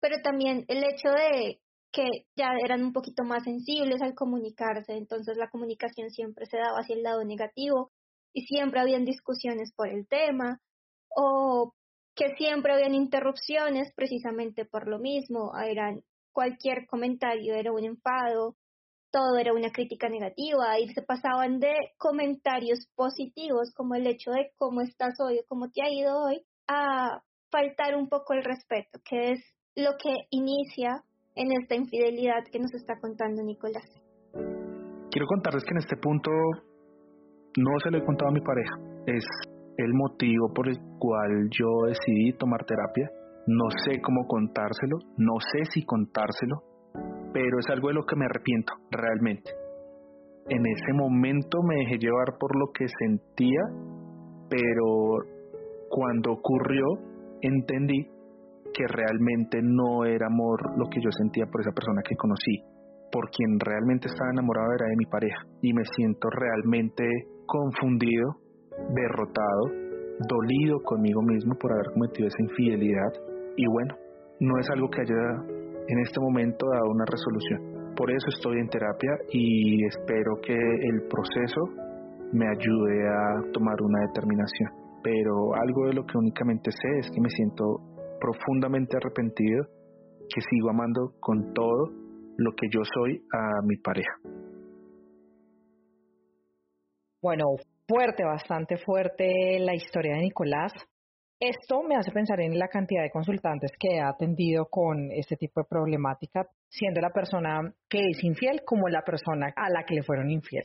pero 0.00 0.16
también 0.24 0.64
el 0.66 0.82
hecho 0.82 1.10
de 1.10 1.60
que 1.92 2.08
ya 2.34 2.48
eran 2.60 2.82
un 2.82 2.92
poquito 2.92 3.22
más 3.22 3.44
sensibles 3.44 4.02
al 4.02 4.16
comunicarse, 4.16 4.94
entonces 4.94 5.36
la 5.36 5.48
comunicación 5.48 6.10
siempre 6.10 6.44
se 6.46 6.56
daba 6.56 6.80
hacia 6.80 6.96
el 6.96 7.04
lado 7.04 7.22
negativo 7.22 7.92
y 8.32 8.44
siempre 8.46 8.80
habían 8.80 9.04
discusiones 9.04 9.72
por 9.76 9.86
el 9.86 10.08
tema, 10.08 10.58
o 11.08 11.72
que 12.16 12.34
siempre 12.34 12.72
habían 12.72 12.94
interrupciones 12.94 13.92
precisamente 13.94 14.64
por 14.64 14.88
lo 14.88 14.98
mismo, 14.98 15.52
eran 15.56 16.02
cualquier 16.32 16.88
comentario 16.88 17.54
era 17.54 17.70
un 17.70 17.84
enfado, 17.84 18.56
todo 19.16 19.38
era 19.38 19.54
una 19.54 19.70
crítica 19.70 20.10
negativa 20.10 20.78
y 20.78 20.88
se 20.88 21.00
pasaban 21.00 21.58
de 21.58 21.72
comentarios 21.96 22.86
positivos 22.94 23.72
como 23.74 23.94
el 23.94 24.06
hecho 24.06 24.30
de 24.30 24.50
cómo 24.58 24.82
estás 24.82 25.18
hoy 25.20 25.38
o 25.38 25.46
cómo 25.48 25.70
te 25.70 25.80
ha 25.82 25.90
ido 25.90 26.22
hoy 26.22 26.42
a 26.68 27.22
faltar 27.50 27.96
un 27.96 28.10
poco 28.10 28.34
el 28.34 28.44
respeto, 28.44 29.00
que 29.08 29.32
es 29.32 29.40
lo 29.74 29.92
que 29.96 30.12
inicia 30.28 31.02
en 31.34 31.48
esta 31.62 31.76
infidelidad 31.76 32.44
que 32.52 32.58
nos 32.58 32.74
está 32.74 33.00
contando 33.00 33.42
Nicolás. 33.42 33.88
Quiero 35.10 35.26
contarles 35.26 35.64
que 35.64 35.72
en 35.72 35.78
este 35.78 35.96
punto 35.96 36.30
no 37.56 37.70
se 37.82 37.90
lo 37.90 37.96
he 37.96 38.04
contado 38.04 38.28
a 38.28 38.34
mi 38.34 38.42
pareja. 38.42 38.76
Es 39.06 39.24
el 39.78 39.94
motivo 39.94 40.52
por 40.52 40.68
el 40.68 40.76
cual 40.98 41.48
yo 41.48 41.88
decidí 41.88 42.36
tomar 42.36 42.66
terapia. 42.66 43.10
No 43.46 43.64
sé 43.82 43.98
cómo 44.02 44.26
contárselo, 44.26 44.98
no 45.16 45.40
sé 45.40 45.64
si 45.72 45.86
contárselo, 45.86 46.75
pero 47.32 47.58
es 47.58 47.66
algo 47.70 47.88
de 47.88 47.94
lo 47.94 48.04
que 48.04 48.16
me 48.16 48.24
arrepiento 48.24 48.72
realmente. 48.90 49.50
En 50.48 50.64
ese 50.64 50.92
momento 50.94 51.62
me 51.62 51.76
dejé 51.76 51.98
llevar 51.98 52.38
por 52.38 52.56
lo 52.56 52.72
que 52.72 52.86
sentía, 53.00 53.60
pero 54.48 55.18
cuando 55.90 56.32
ocurrió 56.32 56.86
entendí 57.42 58.06
que 58.72 58.86
realmente 58.86 59.58
no 59.62 60.04
era 60.04 60.26
amor 60.26 60.78
lo 60.78 60.88
que 60.88 61.00
yo 61.00 61.10
sentía 61.10 61.46
por 61.46 61.62
esa 61.62 61.72
persona 61.72 62.02
que 62.06 62.16
conocí. 62.16 62.62
Por 63.10 63.30
quien 63.30 63.58
realmente 63.58 64.08
estaba 64.08 64.30
enamorado 64.30 64.72
era 64.74 64.86
de 64.86 64.96
mi 64.96 65.06
pareja 65.06 65.42
y 65.62 65.72
me 65.72 65.84
siento 65.96 66.28
realmente 66.30 67.04
confundido 67.46 68.36
derrotado, 68.94 69.64
dolido 70.28 70.80
conmigo 70.84 71.22
mismo 71.22 71.54
por 71.58 71.72
haber 71.72 71.86
cometido 71.92 72.28
esa 72.28 72.42
infidelidad 72.42 73.12
y 73.56 73.66
bueno, 73.66 73.94
no 74.40 74.58
es 74.58 74.68
algo 74.70 74.90
que 74.90 75.00
haya 75.00 75.55
en 75.88 75.98
este 76.00 76.20
momento 76.20 76.66
dado 76.72 76.90
una 76.90 77.04
resolución. 77.04 77.94
Por 77.96 78.10
eso 78.10 78.26
estoy 78.28 78.58
en 78.60 78.68
terapia 78.68 79.10
y 79.30 79.84
espero 79.86 80.36
que 80.42 80.54
el 80.54 81.08
proceso 81.08 81.60
me 82.32 82.46
ayude 82.48 83.08
a 83.08 83.52
tomar 83.52 83.76
una 83.80 84.00
determinación. 84.06 84.70
Pero 85.02 85.54
algo 85.54 85.86
de 85.86 85.94
lo 85.94 86.04
que 86.04 86.18
únicamente 86.18 86.70
sé 86.70 86.98
es 86.98 87.10
que 87.10 87.20
me 87.20 87.30
siento 87.30 87.80
profundamente 88.20 88.96
arrepentido, 88.96 89.64
que 90.28 90.40
sigo 90.50 90.70
amando 90.70 91.14
con 91.20 91.52
todo 91.54 91.90
lo 92.36 92.52
que 92.52 92.68
yo 92.70 92.80
soy 92.94 93.22
a 93.32 93.62
mi 93.64 93.76
pareja. 93.76 94.12
Bueno, 97.22 97.44
fuerte, 97.88 98.24
bastante 98.24 98.76
fuerte 98.76 99.58
la 99.60 99.74
historia 99.74 100.16
de 100.16 100.22
Nicolás. 100.22 100.72
Esto 101.38 101.82
me 101.82 101.96
hace 101.96 102.12
pensar 102.12 102.40
en 102.40 102.58
la 102.58 102.68
cantidad 102.68 103.02
de 103.02 103.10
consultantes 103.10 103.70
que 103.78 103.96
he 103.96 104.00
atendido 104.00 104.66
con 104.70 105.10
este 105.12 105.36
tipo 105.36 105.60
de 105.60 105.66
problemática, 105.68 106.48
siendo 106.68 107.00
la 107.02 107.10
persona 107.10 107.60
que 107.90 107.98
es 107.98 108.24
infiel 108.24 108.62
como 108.64 108.88
la 108.88 109.02
persona 109.02 109.52
a 109.54 109.68
la 109.68 109.84
que 109.84 109.94
le 109.94 110.02
fueron 110.02 110.30
infiel. 110.30 110.64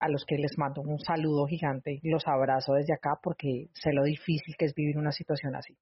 A 0.00 0.08
los 0.08 0.24
que 0.26 0.36
les 0.38 0.58
mando 0.58 0.82
un 0.82 0.98
saludo 0.98 1.46
gigante 1.46 2.00
los 2.02 2.26
abrazo 2.26 2.72
desde 2.72 2.94
acá 2.94 3.20
porque 3.22 3.66
sé 3.72 3.92
lo 3.92 4.02
difícil 4.02 4.56
que 4.58 4.64
es 4.64 4.74
vivir 4.74 4.98
una 4.98 5.12
situación 5.12 5.54
así. 5.54 5.76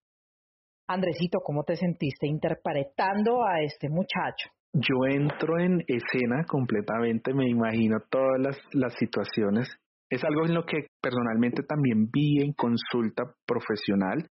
Andresito, 0.87 1.39
¿cómo 1.41 1.65
te 1.65 1.77
sentiste 1.77 2.27
interpretando 2.27 3.43
a 3.45 3.63
este 3.63 3.89
muchacho? 3.89 4.51
yo 4.73 5.07
entro 5.09 5.59
en 5.59 5.83
escena 5.87 6.45
completamente, 6.47 7.33
me 7.33 7.49
imagino 7.49 8.01
todas 8.11 8.59
las 8.73 8.95
situaciones. 8.95 9.69
Es 10.11 10.25
algo 10.25 10.47
en 10.47 10.55
lo 10.55 10.65
que 10.65 10.87
personalmente 11.03 11.63
también 11.63 12.09
vi 12.11 12.43
en 12.43 12.53
consulta 12.55 13.25
profesional 13.47 14.29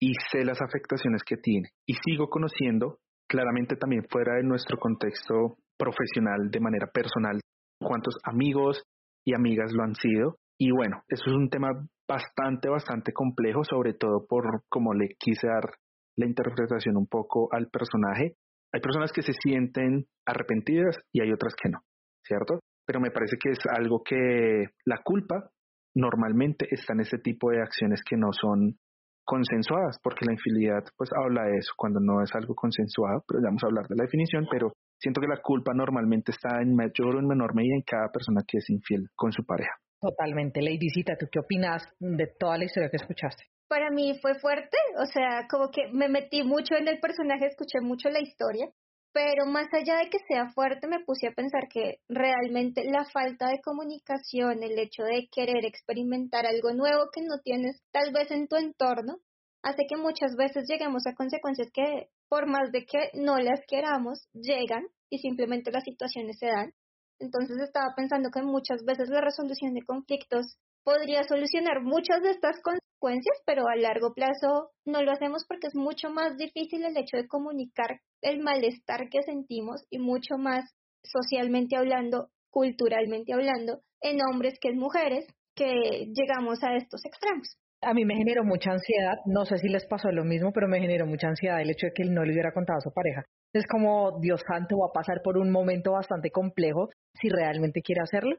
y 0.00 0.12
sé 0.30 0.44
las 0.44 0.60
afectaciones 0.62 1.22
que 1.26 1.36
tiene. 1.36 1.70
Y 1.86 1.94
sigo 1.94 2.28
conociendo, 2.28 2.98
claramente 3.28 3.76
también 3.76 4.04
fuera 4.08 4.36
de 4.36 4.44
nuestro 4.44 4.78
contexto 4.78 5.56
profesional, 5.76 6.50
de 6.50 6.60
manera 6.60 6.86
personal, 6.92 7.40
cuántos 7.80 8.14
amigos 8.24 8.82
y 9.26 9.34
amigas 9.34 9.72
lo 9.72 9.82
han 9.82 9.94
sido. 9.94 10.36
Y 10.58 10.70
bueno, 10.70 11.02
eso 11.08 11.24
es 11.26 11.36
un 11.36 11.48
tema 11.48 11.70
bastante, 12.08 12.68
bastante 12.68 13.12
complejo, 13.12 13.64
sobre 13.64 13.94
todo 13.94 14.26
por 14.28 14.44
cómo 14.68 14.94
le 14.94 15.08
quise 15.18 15.48
dar 15.48 15.74
la 16.16 16.26
interpretación 16.26 16.96
un 16.96 17.06
poco 17.06 17.48
al 17.52 17.68
personaje. 17.68 18.36
Hay 18.72 18.80
personas 18.80 19.10
que 19.12 19.22
se 19.22 19.32
sienten 19.32 20.06
arrepentidas 20.26 20.96
y 21.12 21.22
hay 21.22 21.32
otras 21.32 21.54
que 21.60 21.70
no, 21.70 21.80
¿cierto? 22.24 22.60
Pero 22.86 23.00
me 23.00 23.10
parece 23.10 23.36
que 23.36 23.50
es 23.50 23.58
algo 23.70 24.02
que 24.02 24.66
la 24.84 24.98
culpa 25.04 25.50
normalmente 25.94 26.66
está 26.70 26.92
en 26.92 27.00
ese 27.00 27.18
tipo 27.18 27.50
de 27.50 27.62
acciones 27.62 28.02
que 28.08 28.16
no 28.16 28.32
son 28.32 28.78
consensuadas, 29.24 29.98
porque 30.02 30.24
la 30.24 30.32
infidelidad 30.32 30.82
pues 30.96 31.10
habla 31.14 31.44
de 31.44 31.58
eso, 31.58 31.72
cuando 31.76 32.00
no 32.00 32.22
es 32.22 32.34
algo 32.34 32.54
consensuado, 32.54 33.22
pero 33.28 33.40
ya 33.40 33.46
vamos 33.46 33.62
a 33.62 33.66
hablar 33.66 33.86
de 33.86 33.96
la 33.96 34.04
definición, 34.04 34.46
pero 34.50 34.72
siento 34.98 35.20
que 35.20 35.28
la 35.28 35.40
culpa 35.40 35.72
normalmente 35.72 36.32
está 36.32 36.60
en 36.60 36.74
mayor 36.74 37.14
o 37.14 37.20
en 37.20 37.28
menor 37.28 37.54
medida 37.54 37.76
en 37.76 37.82
cada 37.82 38.08
persona 38.10 38.42
que 38.46 38.58
es 38.58 38.68
infiel 38.70 39.06
con 39.14 39.30
su 39.30 39.44
pareja. 39.44 39.70
Totalmente. 40.00 40.62
Ladycita, 40.62 41.16
¿tú 41.16 41.26
qué 41.30 41.38
opinas 41.38 41.86
de 42.00 42.26
toda 42.38 42.58
la 42.58 42.64
historia 42.64 42.90
que 42.90 42.96
escuchaste? 42.96 43.44
Para 43.68 43.90
mí 43.90 44.18
fue 44.20 44.34
fuerte, 44.34 44.76
o 44.98 45.06
sea, 45.06 45.46
como 45.48 45.70
que 45.70 45.92
me 45.92 46.08
metí 46.08 46.42
mucho 46.42 46.74
en 46.74 46.88
el 46.88 46.98
personaje, 46.98 47.46
escuché 47.46 47.80
mucho 47.80 48.08
la 48.08 48.20
historia, 48.20 48.66
pero 49.12 49.46
más 49.46 49.66
allá 49.72 49.96
de 49.98 50.08
que 50.08 50.18
sea 50.28 50.50
fuerte, 50.52 50.86
me 50.86 51.04
puse 51.04 51.28
a 51.28 51.32
pensar 51.32 51.68
que 51.68 51.98
realmente 52.08 52.84
la 52.84 53.04
falta 53.04 53.48
de 53.48 53.60
comunicación, 53.60 54.62
el 54.62 54.78
hecho 54.78 55.02
de 55.02 55.28
querer 55.32 55.64
experimentar 55.64 56.46
algo 56.46 56.72
nuevo 56.72 57.10
que 57.12 57.22
no 57.22 57.38
tienes 57.42 57.82
tal 57.92 58.12
vez 58.12 58.30
en 58.30 58.46
tu 58.46 58.56
entorno, 58.56 59.18
hace 59.62 59.86
que 59.88 59.96
muchas 59.96 60.36
veces 60.36 60.66
lleguemos 60.68 61.06
a 61.06 61.14
consecuencias 61.14 61.68
que 61.72 62.08
por 62.28 62.46
más 62.46 62.70
de 62.70 62.86
que 62.86 63.10
no 63.14 63.38
las 63.38 63.60
queramos, 63.66 64.28
llegan 64.32 64.86
y 65.10 65.18
simplemente 65.18 65.72
las 65.72 65.84
situaciones 65.84 66.38
se 66.38 66.46
dan. 66.46 66.72
Entonces 67.18 67.58
estaba 67.58 67.92
pensando 67.96 68.30
que 68.30 68.42
muchas 68.42 68.84
veces 68.84 69.08
la 69.10 69.20
resolución 69.20 69.74
de 69.74 69.84
conflictos 69.84 70.56
podría 70.84 71.24
solucionar 71.24 71.82
muchas 71.82 72.22
de 72.22 72.30
estas 72.30 72.60
consecuencias, 73.00 73.42
pero 73.46 73.68
a 73.68 73.76
largo 73.76 74.12
plazo 74.14 74.70
no 74.84 75.02
lo 75.02 75.12
hacemos 75.12 75.44
porque 75.48 75.68
es 75.68 75.74
mucho 75.74 76.10
más 76.10 76.36
difícil 76.36 76.84
el 76.84 76.96
hecho 76.96 77.16
de 77.16 77.26
comunicar 77.26 78.00
el 78.22 78.40
malestar 78.40 79.08
que 79.08 79.22
sentimos 79.22 79.84
y 79.90 79.98
mucho 79.98 80.36
más 80.36 80.70
socialmente 81.02 81.76
hablando, 81.76 82.28
culturalmente 82.50 83.32
hablando, 83.32 83.80
en 84.02 84.18
hombres 84.22 84.58
que 84.60 84.68
en 84.68 84.78
mujeres, 84.78 85.26
que 85.54 86.08
llegamos 86.14 86.62
a 86.62 86.76
estos 86.76 87.04
extremos. 87.04 87.56
A 87.82 87.94
mí 87.94 88.04
me 88.04 88.14
generó 88.14 88.44
mucha 88.44 88.72
ansiedad, 88.72 89.16
no 89.24 89.46
sé 89.46 89.56
si 89.56 89.68
les 89.68 89.86
pasó 89.86 90.10
lo 90.10 90.22
mismo, 90.22 90.52
pero 90.52 90.68
me 90.68 90.80
generó 90.80 91.06
mucha 91.06 91.28
ansiedad 91.28 91.62
el 91.62 91.70
hecho 91.70 91.86
de 91.86 91.92
que 91.94 92.02
él 92.02 92.12
no 92.12 92.24
le 92.24 92.32
hubiera 92.32 92.52
contado 92.52 92.78
a 92.78 92.82
su 92.82 92.92
pareja. 92.92 93.24
Es 93.54 93.66
como, 93.66 94.20
Dios 94.20 94.42
santo, 94.46 94.76
va 94.78 94.88
a 94.90 94.92
pasar 94.92 95.22
por 95.24 95.38
un 95.38 95.50
momento 95.50 95.92
bastante 95.92 96.30
complejo 96.30 96.90
si 97.14 97.30
realmente 97.30 97.80
quiere 97.80 98.02
hacerlo. 98.02 98.36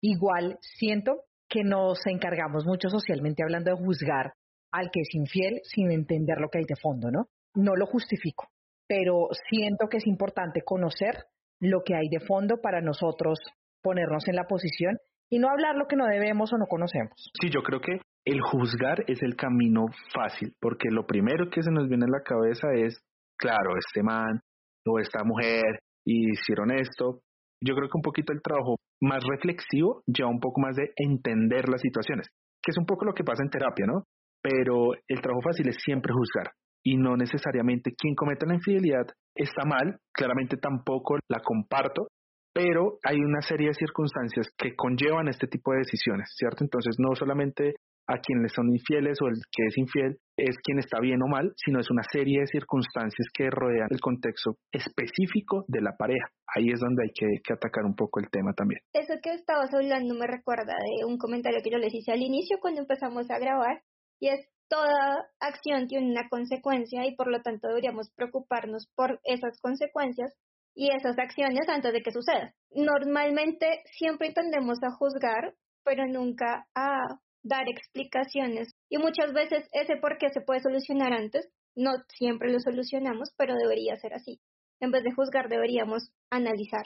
Igual 0.00 0.58
siento 0.60 1.24
que 1.54 1.62
nos 1.62 2.04
encargamos 2.06 2.66
mucho 2.66 2.88
socialmente 2.88 3.44
hablando 3.44 3.70
de 3.70 3.76
juzgar 3.76 4.32
al 4.72 4.90
que 4.90 5.02
es 5.02 5.14
infiel 5.14 5.60
sin 5.62 5.92
entender 5.92 6.38
lo 6.40 6.48
que 6.48 6.58
hay 6.58 6.64
de 6.64 6.74
fondo, 6.74 7.12
¿no? 7.12 7.28
No 7.54 7.76
lo 7.76 7.86
justifico, 7.86 8.48
pero 8.88 9.28
siento 9.48 9.86
que 9.88 9.98
es 9.98 10.06
importante 10.08 10.62
conocer 10.64 11.14
lo 11.60 11.82
que 11.84 11.94
hay 11.94 12.08
de 12.10 12.18
fondo 12.26 12.56
para 12.60 12.80
nosotros 12.80 13.38
ponernos 13.80 14.26
en 14.26 14.34
la 14.34 14.48
posición 14.48 14.98
y 15.30 15.38
no 15.38 15.48
hablar 15.48 15.76
lo 15.76 15.86
que 15.86 15.94
no 15.94 16.06
debemos 16.06 16.52
o 16.52 16.58
no 16.58 16.66
conocemos. 16.66 17.12
Sí, 17.40 17.50
yo 17.50 17.62
creo 17.62 17.80
que 17.80 18.00
el 18.24 18.40
juzgar 18.40 19.04
es 19.06 19.22
el 19.22 19.36
camino 19.36 19.86
fácil, 20.12 20.54
porque 20.60 20.88
lo 20.90 21.06
primero 21.06 21.50
que 21.50 21.62
se 21.62 21.70
nos 21.70 21.88
viene 21.88 22.06
a 22.06 22.18
la 22.18 22.24
cabeza 22.24 22.66
es, 22.74 22.98
claro, 23.38 23.76
este 23.78 24.02
man 24.02 24.40
o 24.84 24.98
esta 24.98 25.22
mujer 25.22 25.62
hicieron 26.04 26.72
esto. 26.72 27.20
Yo 27.64 27.74
creo 27.74 27.88
que 27.88 27.96
un 27.96 28.02
poquito 28.02 28.32
el 28.32 28.42
trabajo 28.42 28.76
más 29.00 29.24
reflexivo 29.24 30.02
lleva 30.06 30.28
un 30.28 30.40
poco 30.40 30.60
más 30.60 30.76
de 30.76 30.92
entender 30.96 31.68
las 31.68 31.80
situaciones, 31.80 32.28
que 32.62 32.70
es 32.70 32.78
un 32.78 32.84
poco 32.84 33.06
lo 33.06 33.14
que 33.14 33.24
pasa 33.24 33.42
en 33.42 33.50
terapia, 33.50 33.86
¿no? 33.86 34.04
Pero 34.42 34.92
el 35.08 35.20
trabajo 35.22 35.40
fácil 35.42 35.68
es 35.68 35.76
siempre 35.82 36.12
juzgar 36.12 36.52
y 36.84 36.98
no 36.98 37.16
necesariamente 37.16 37.94
quien 37.96 38.14
comete 38.14 38.46
la 38.46 38.54
infidelidad 38.54 39.06
está 39.34 39.64
mal, 39.64 39.96
claramente 40.12 40.58
tampoco 40.58 41.16
la 41.28 41.40
comparto, 41.40 42.08
pero 42.52 42.98
hay 43.02 43.16
una 43.16 43.40
serie 43.40 43.68
de 43.68 43.74
circunstancias 43.74 44.48
que 44.56 44.76
conllevan 44.76 45.28
este 45.28 45.46
tipo 45.46 45.72
de 45.72 45.78
decisiones, 45.78 46.30
¿cierto? 46.36 46.62
Entonces 46.62 46.96
no 46.98 47.14
solamente 47.14 47.74
a 48.06 48.18
quienes 48.18 48.52
son 48.52 48.68
infieles 48.70 49.18
o 49.22 49.28
el 49.28 49.40
que 49.50 49.64
es 49.66 49.78
infiel 49.78 50.18
es 50.36 50.56
quien 50.62 50.78
está 50.78 51.00
bien 51.00 51.22
o 51.22 51.28
mal, 51.28 51.52
sino 51.56 51.80
es 51.80 51.90
una 51.90 52.02
serie 52.10 52.40
de 52.40 52.46
circunstancias 52.46 53.28
que 53.32 53.48
rodean 53.50 53.88
el 53.90 54.00
contexto 54.00 54.56
específico 54.72 55.64
de 55.68 55.80
la 55.80 55.96
pareja. 55.96 56.28
Ahí 56.54 56.70
es 56.70 56.80
donde 56.80 57.04
hay 57.04 57.12
que, 57.14 57.40
que, 57.42 57.54
atacar 57.54 57.84
un 57.84 57.94
poco 57.94 58.20
el 58.20 58.28
tema 58.30 58.52
también. 58.52 58.80
Eso 58.92 59.14
que 59.22 59.32
estabas 59.32 59.72
hablando 59.72 60.14
me 60.14 60.26
recuerda 60.26 60.74
de 60.74 61.04
un 61.06 61.18
comentario 61.18 61.60
que 61.62 61.70
yo 61.70 61.78
les 61.78 61.94
hice 61.94 62.12
al 62.12 62.22
inicio 62.22 62.58
cuando 62.60 62.80
empezamos 62.80 63.30
a 63.30 63.38
grabar, 63.38 63.82
y 64.20 64.28
es 64.28 64.48
toda 64.68 65.28
acción 65.40 65.86
tiene 65.86 66.10
una 66.10 66.28
consecuencia 66.28 67.06
y 67.06 67.14
por 67.14 67.30
lo 67.30 67.42
tanto 67.42 67.68
deberíamos 67.68 68.10
preocuparnos 68.16 68.88
por 68.96 69.20
esas 69.24 69.60
consecuencias 69.60 70.32
y 70.74 70.90
esas 70.90 71.18
acciones 71.18 71.68
antes 71.68 71.92
de 71.92 72.02
que 72.02 72.10
suceda. 72.10 72.54
Normalmente 72.72 73.82
siempre 73.96 74.32
tendemos 74.32 74.78
a 74.82 74.90
juzgar, 74.90 75.54
pero 75.84 76.06
nunca 76.06 76.66
a 76.74 76.96
dar 77.44 77.68
explicaciones 77.68 78.74
y 78.88 78.98
muchas 78.98 79.32
veces 79.32 79.68
ese 79.72 79.96
por 79.96 80.18
qué 80.18 80.30
se 80.30 80.40
puede 80.40 80.60
solucionar 80.60 81.12
antes, 81.12 81.48
no 81.76 81.92
siempre 82.08 82.50
lo 82.50 82.58
solucionamos, 82.58 83.30
pero 83.36 83.54
debería 83.54 83.96
ser 83.96 84.14
así. 84.14 84.40
En 84.80 84.90
vez 84.90 85.04
de 85.04 85.12
juzgar, 85.12 85.48
deberíamos 85.48 86.10
analizar. 86.30 86.84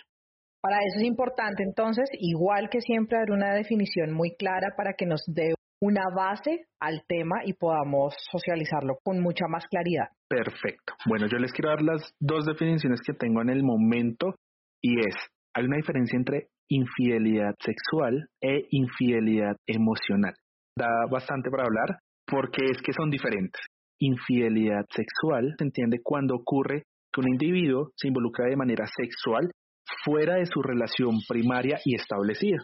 Para 0.60 0.78
eso 0.78 0.98
es 0.98 1.04
importante 1.04 1.62
entonces, 1.62 2.10
igual 2.18 2.68
que 2.68 2.80
siempre, 2.80 3.18
dar 3.18 3.30
una 3.30 3.54
definición 3.54 4.12
muy 4.12 4.34
clara 4.36 4.74
para 4.76 4.94
que 4.94 5.06
nos 5.06 5.22
dé 5.26 5.54
una 5.80 6.02
base 6.14 6.66
al 6.80 7.04
tema 7.06 7.36
y 7.44 7.52
podamos 7.52 8.14
socializarlo 8.32 8.98
con 9.04 9.20
mucha 9.20 9.46
más 9.48 9.64
claridad. 9.68 10.08
Perfecto. 10.28 10.94
Bueno, 11.06 11.26
yo 11.28 11.38
les 11.38 11.52
quiero 11.52 11.70
dar 11.70 11.82
las 11.82 12.12
dos 12.18 12.44
definiciones 12.46 13.00
que 13.06 13.12
tengo 13.12 13.40
en 13.42 13.50
el 13.50 13.62
momento 13.62 14.34
y 14.82 14.98
es, 14.98 15.14
hay 15.54 15.64
una 15.64 15.76
diferencia 15.76 16.16
entre 16.16 16.48
infidelidad 16.68 17.54
sexual 17.60 18.28
e 18.42 18.66
infidelidad 18.70 19.56
emocional 19.66 20.34
da 20.78 21.06
bastante 21.10 21.50
para 21.50 21.64
hablar 21.64 21.98
porque 22.26 22.64
es 22.70 22.80
que 22.80 22.92
son 22.92 23.10
diferentes. 23.10 23.60
Infidelidad 23.98 24.84
sexual 24.94 25.54
se 25.58 25.64
entiende 25.64 26.00
cuando 26.02 26.36
ocurre 26.36 26.84
que 27.12 27.20
un 27.20 27.28
individuo 27.28 27.90
se 27.96 28.08
involucra 28.08 28.46
de 28.46 28.56
manera 28.56 28.86
sexual 28.86 29.50
fuera 30.04 30.36
de 30.36 30.46
su 30.46 30.62
relación 30.62 31.18
primaria 31.26 31.78
y 31.84 31.96
establecida. 31.96 32.58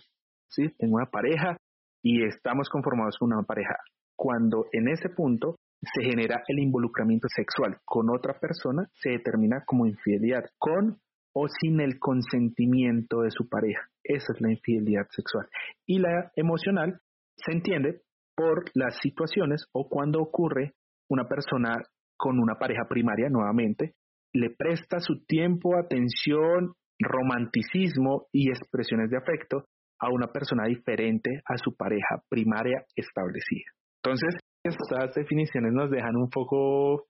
¿Sí? 0.49 0.69
Tengo 0.79 0.97
una 0.97 1.11
pareja 1.11 1.57
y 2.03 2.25
estamos 2.25 2.69
conformados 2.69 3.17
con 3.19 3.33
una 3.33 3.43
pareja. 3.43 3.77
Cuando 4.15 4.67
en 4.73 4.89
ese 4.89 5.09
punto 5.09 5.57
se 5.83 6.05
genera 6.05 6.43
el 6.47 6.61
involucramiento 6.61 7.27
sexual 7.35 7.79
con 7.85 8.09
otra 8.11 8.39
persona, 8.39 8.87
se 8.93 9.11
determina 9.11 9.65
como 9.67 9.87
infidelidad, 9.87 10.45
con 10.59 10.99
o 11.35 11.49
sin 11.49 11.81
el 11.81 11.99
consentimiento 11.99 13.23
de 13.23 13.31
su 13.31 13.49
pareja. 13.49 13.89
Esa 14.05 14.33
es 14.35 14.41
la 14.41 14.53
infidelidad 14.53 15.07
sexual. 15.11 15.49
Y 15.85 15.99
la 15.99 16.31
emocional 16.37 17.01
se 17.37 17.53
entiende 17.53 18.01
por 18.37 18.65
las 18.75 18.99
situaciones 19.01 19.67
o 19.73 19.89
cuando 19.89 20.21
ocurre 20.21 20.73
una 21.09 21.29
persona 21.29 21.77
con 22.17 22.39
una 22.39 22.57
pareja 22.59 22.87
primaria 22.89 23.29
nuevamente, 23.29 23.95
le 24.33 24.51
presta 24.51 24.99
su 25.01 25.25
tiempo, 25.27 25.77
atención, 25.77 26.75
romanticismo 26.99 28.27
y 28.33 28.49
expresiones 28.49 29.11
de 29.11 29.19
afecto 29.19 29.65
a 30.01 30.11
una 30.11 30.29
persona 30.29 30.65
diferente 30.67 31.31
a 31.47 31.57
su 31.57 31.77
pareja 31.77 32.23
primaria 32.29 32.85
establecida. 32.97 33.71
Entonces, 34.03 34.35
estas 34.65 35.15
definiciones 35.15 35.73
nos 35.73 35.91
dejan 35.91 36.17
un 36.17 36.29
poco... 36.31 37.07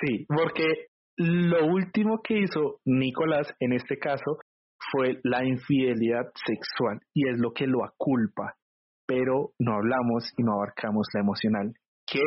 Sí, 0.00 0.26
porque 0.28 0.88
lo 1.16 1.66
último 1.66 2.20
que 2.22 2.40
hizo 2.40 2.80
Nicolás 2.84 3.52
en 3.58 3.72
este 3.72 3.98
caso 3.98 4.38
fue 4.92 5.18
la 5.24 5.44
infidelidad 5.44 6.30
sexual 6.46 7.00
y 7.14 7.28
es 7.28 7.38
lo 7.38 7.52
que 7.52 7.66
lo 7.66 7.84
aculpa 7.84 8.54
pero 9.08 9.52
no 9.58 9.72
hablamos 9.72 10.30
y 10.36 10.42
no 10.42 10.52
abarcamos 10.52 11.08
la 11.14 11.20
emocional, 11.20 11.72
que 12.06 12.20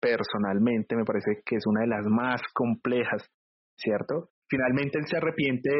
personalmente 0.00 0.96
me 0.96 1.04
parece 1.04 1.40
que 1.46 1.56
es 1.56 1.66
una 1.66 1.82
de 1.82 1.86
las 1.86 2.04
más 2.06 2.42
complejas, 2.52 3.30
¿cierto? 3.78 4.30
Finalmente 4.50 4.98
él 4.98 5.06
se 5.06 5.18
arrepiente 5.18 5.70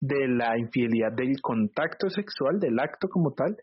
de 0.00 0.28
la 0.28 0.56
infidelidad 0.58 1.12
del 1.12 1.40
contacto 1.42 2.08
sexual, 2.08 2.60
del 2.60 2.78
acto 2.78 3.08
como 3.08 3.32
tal, 3.32 3.56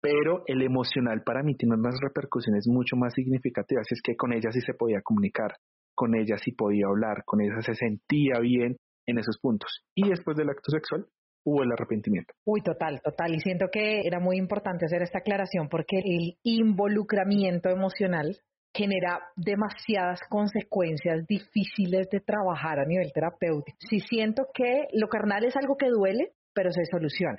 pero 0.00 0.42
el 0.46 0.62
emocional 0.62 1.22
para 1.22 1.42
mí 1.42 1.54
tiene 1.54 1.76
unas 1.76 1.96
repercusiones 2.00 2.66
mucho 2.66 2.96
más 2.96 3.12
significativas, 3.12 3.86
es 3.90 4.00
que 4.02 4.16
con 4.16 4.32
ella 4.32 4.50
sí 4.52 4.60
se 4.60 4.74
podía 4.74 5.02
comunicar, 5.02 5.52
con 5.94 6.14
ella 6.14 6.38
sí 6.38 6.52
podía 6.52 6.86
hablar, 6.86 7.24
con 7.26 7.42
ella 7.42 7.60
se 7.60 7.74
sentía 7.74 8.40
bien 8.40 8.76
en 9.06 9.18
esos 9.18 9.38
puntos. 9.38 9.84
Y 9.94 10.08
después 10.08 10.36
del 10.36 10.48
acto 10.48 10.70
sexual 10.70 11.06
hubo 11.44 11.62
el 11.62 11.72
arrepentimiento. 11.72 12.34
Uy, 12.44 12.62
total, 12.62 13.00
total. 13.02 13.34
Y 13.34 13.40
siento 13.40 13.66
que 13.70 14.00
era 14.04 14.18
muy 14.18 14.36
importante 14.36 14.86
hacer 14.86 15.02
esta 15.02 15.18
aclaración 15.18 15.68
porque 15.68 15.98
el 15.98 16.38
involucramiento 16.42 17.68
emocional 17.68 18.36
genera 18.74 19.20
demasiadas 19.36 20.20
consecuencias 20.28 21.24
difíciles 21.28 22.08
de 22.10 22.20
trabajar 22.20 22.80
a 22.80 22.84
nivel 22.84 23.12
terapéutico. 23.12 23.78
Si 23.88 24.00
siento 24.00 24.48
que 24.52 24.88
lo 24.92 25.08
carnal 25.08 25.44
es 25.44 25.56
algo 25.56 25.76
que 25.76 25.88
duele, 25.88 26.32
pero 26.52 26.70
se 26.72 26.84
soluciona. 26.90 27.38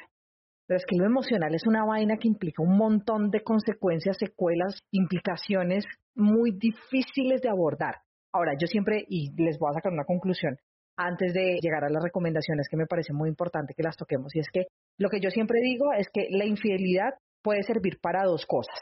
Pero 0.68 0.78
es 0.78 0.86
que 0.86 0.96
lo 0.96 1.06
emocional 1.06 1.54
es 1.54 1.68
una 1.68 1.86
vaina 1.86 2.18
que 2.18 2.28
implica 2.28 2.64
un 2.64 2.78
montón 2.78 3.30
de 3.30 3.44
consecuencias, 3.44 4.18
secuelas, 4.18 4.82
implicaciones 4.92 5.86
muy 6.16 6.52
difíciles 6.52 7.42
de 7.42 7.50
abordar. 7.50 7.96
Ahora, 8.34 8.54
yo 8.60 8.68
siempre, 8.68 9.06
y 9.08 9.32
les 9.42 9.60
voy 9.60 9.70
a 9.70 9.74
sacar 9.74 9.94
una 9.94 10.06
conclusión, 10.06 10.58
antes 10.98 11.34
de 11.34 11.58
llegar 11.62 11.84
a 11.84 11.90
las 11.90 12.04
recomendaciones 12.04 12.68
que 12.70 12.78
me 12.78 12.86
parece 12.86 13.14
muy 13.14 13.30
importante 13.30 13.74
que 13.76 13.84
las 13.84 13.98
toquemos, 13.98 14.36
y 14.36 14.40
es 14.40 14.48
que 14.52 14.68
lo 14.98 15.10
que 15.10 15.20
yo 15.20 15.30
siempre 15.30 15.60
digo 15.62 15.94
es 15.94 16.10
que 16.10 16.28
la 16.30 16.46
infidelidad 16.46 17.16
puede 17.42 17.64
servir 17.64 18.00
para 18.02 18.24
dos 18.24 18.46
cosas 18.46 18.76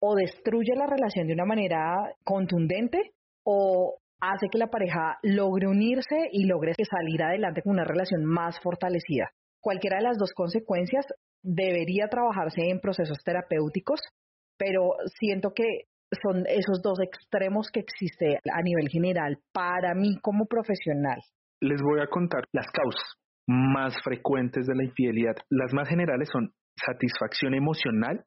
o 0.00 0.14
destruye 0.14 0.74
la 0.74 0.86
relación 0.86 1.26
de 1.26 1.34
una 1.34 1.44
manera 1.44 2.12
contundente 2.24 3.12
o 3.44 3.96
hace 4.20 4.48
que 4.50 4.58
la 4.58 4.68
pareja 4.68 5.18
logre 5.22 5.68
unirse 5.68 6.28
y 6.32 6.44
logre 6.46 6.74
salir 6.74 7.22
adelante 7.22 7.62
con 7.62 7.72
una 7.72 7.84
relación 7.84 8.24
más 8.24 8.58
fortalecida. 8.60 9.30
Cualquiera 9.60 9.98
de 9.98 10.04
las 10.04 10.18
dos 10.18 10.32
consecuencias 10.32 11.06
debería 11.42 12.08
trabajarse 12.08 12.62
en 12.70 12.80
procesos 12.80 13.18
terapéuticos, 13.24 14.00
pero 14.58 14.94
siento 15.18 15.52
que 15.54 15.84
son 16.22 16.44
esos 16.46 16.82
dos 16.82 17.00
extremos 17.00 17.70
que 17.72 17.80
existe 17.80 18.38
a 18.52 18.62
nivel 18.62 18.88
general 18.88 19.38
para 19.52 19.94
mí 19.94 20.18
como 20.20 20.46
profesional. 20.46 21.18
Les 21.60 21.80
voy 21.82 22.00
a 22.00 22.06
contar 22.06 22.44
las 22.52 22.66
causas 22.70 23.16
más 23.46 23.94
frecuentes 24.02 24.66
de 24.66 24.74
la 24.74 24.84
infidelidad. 24.84 25.36
Las 25.50 25.72
más 25.72 25.88
generales 25.88 26.28
son 26.32 26.52
satisfacción 26.76 27.54
emocional, 27.54 28.24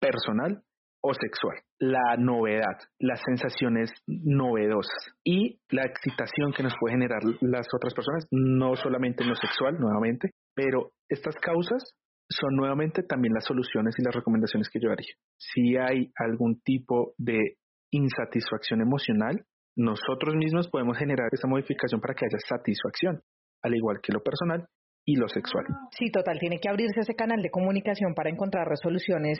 personal 0.00 0.62
o 1.02 1.12
sexual, 1.12 1.58
la 1.78 2.16
novedad, 2.16 2.78
las 2.98 3.20
sensaciones 3.26 3.90
novedosas 4.06 5.12
y 5.22 5.60
la 5.68 5.82
excitación 5.82 6.52
que 6.56 6.62
nos 6.62 6.74
puede 6.80 6.94
generar 6.94 7.20
las 7.42 7.66
otras 7.74 7.92
personas, 7.92 8.26
no 8.30 8.74
solamente 8.74 9.22
en 9.22 9.28
lo 9.28 9.34
sexual, 9.34 9.78
nuevamente, 9.78 10.30
pero 10.54 10.92
estas 11.10 11.34
causas 11.36 11.94
son 12.28 12.56
nuevamente 12.56 13.02
también 13.02 13.34
las 13.34 13.44
soluciones 13.44 13.94
y 13.98 14.02
las 14.02 14.14
recomendaciones 14.14 14.68
que 14.70 14.80
yo 14.80 14.90
haría. 14.90 15.14
Si 15.36 15.76
hay 15.76 16.10
algún 16.16 16.60
tipo 16.62 17.14
de 17.18 17.56
insatisfacción 17.90 18.80
emocional, 18.80 19.44
nosotros 19.76 20.34
mismos 20.36 20.68
podemos 20.68 20.96
generar 20.98 21.28
esa 21.32 21.48
modificación 21.48 22.00
para 22.00 22.14
que 22.14 22.26
haya 22.26 22.38
satisfacción, 22.48 23.22
al 23.62 23.74
igual 23.74 24.00
que 24.02 24.12
lo 24.12 24.22
personal 24.22 24.66
y 25.04 25.16
lo 25.16 25.28
sexual. 25.28 25.64
Sí, 25.98 26.10
total, 26.10 26.38
tiene 26.38 26.58
que 26.60 26.68
abrirse 26.68 27.00
ese 27.00 27.14
canal 27.14 27.42
de 27.42 27.50
comunicación 27.50 28.14
para 28.14 28.30
encontrar 28.30 28.66
resoluciones 28.68 29.38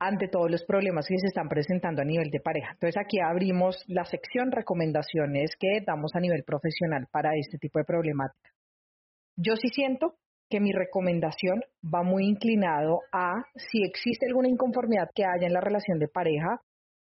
ante 0.00 0.28
todos 0.28 0.50
los 0.50 0.64
problemas 0.64 1.06
que 1.08 1.18
se 1.18 1.26
están 1.26 1.48
presentando 1.48 2.02
a 2.02 2.04
nivel 2.04 2.30
de 2.30 2.40
pareja. 2.40 2.72
Entonces 2.72 3.00
aquí 3.02 3.18
abrimos 3.20 3.82
la 3.88 4.04
sección 4.04 4.52
recomendaciones 4.52 5.56
que 5.58 5.80
damos 5.84 6.12
a 6.14 6.20
nivel 6.20 6.44
profesional 6.44 7.06
para 7.10 7.36
este 7.36 7.58
tipo 7.58 7.78
de 7.78 7.84
problemática. 7.84 8.50
Yo 9.36 9.56
sí 9.56 9.68
siento 9.68 10.14
que 10.48 10.60
mi 10.60 10.72
recomendación 10.72 11.60
va 11.82 12.02
muy 12.02 12.26
inclinado 12.26 13.00
a 13.12 13.44
si 13.54 13.84
existe 13.84 14.26
alguna 14.26 14.48
inconformidad 14.48 15.10
que 15.14 15.24
haya 15.24 15.46
en 15.46 15.52
la 15.52 15.60
relación 15.60 15.98
de 15.98 16.08
pareja, 16.08 16.62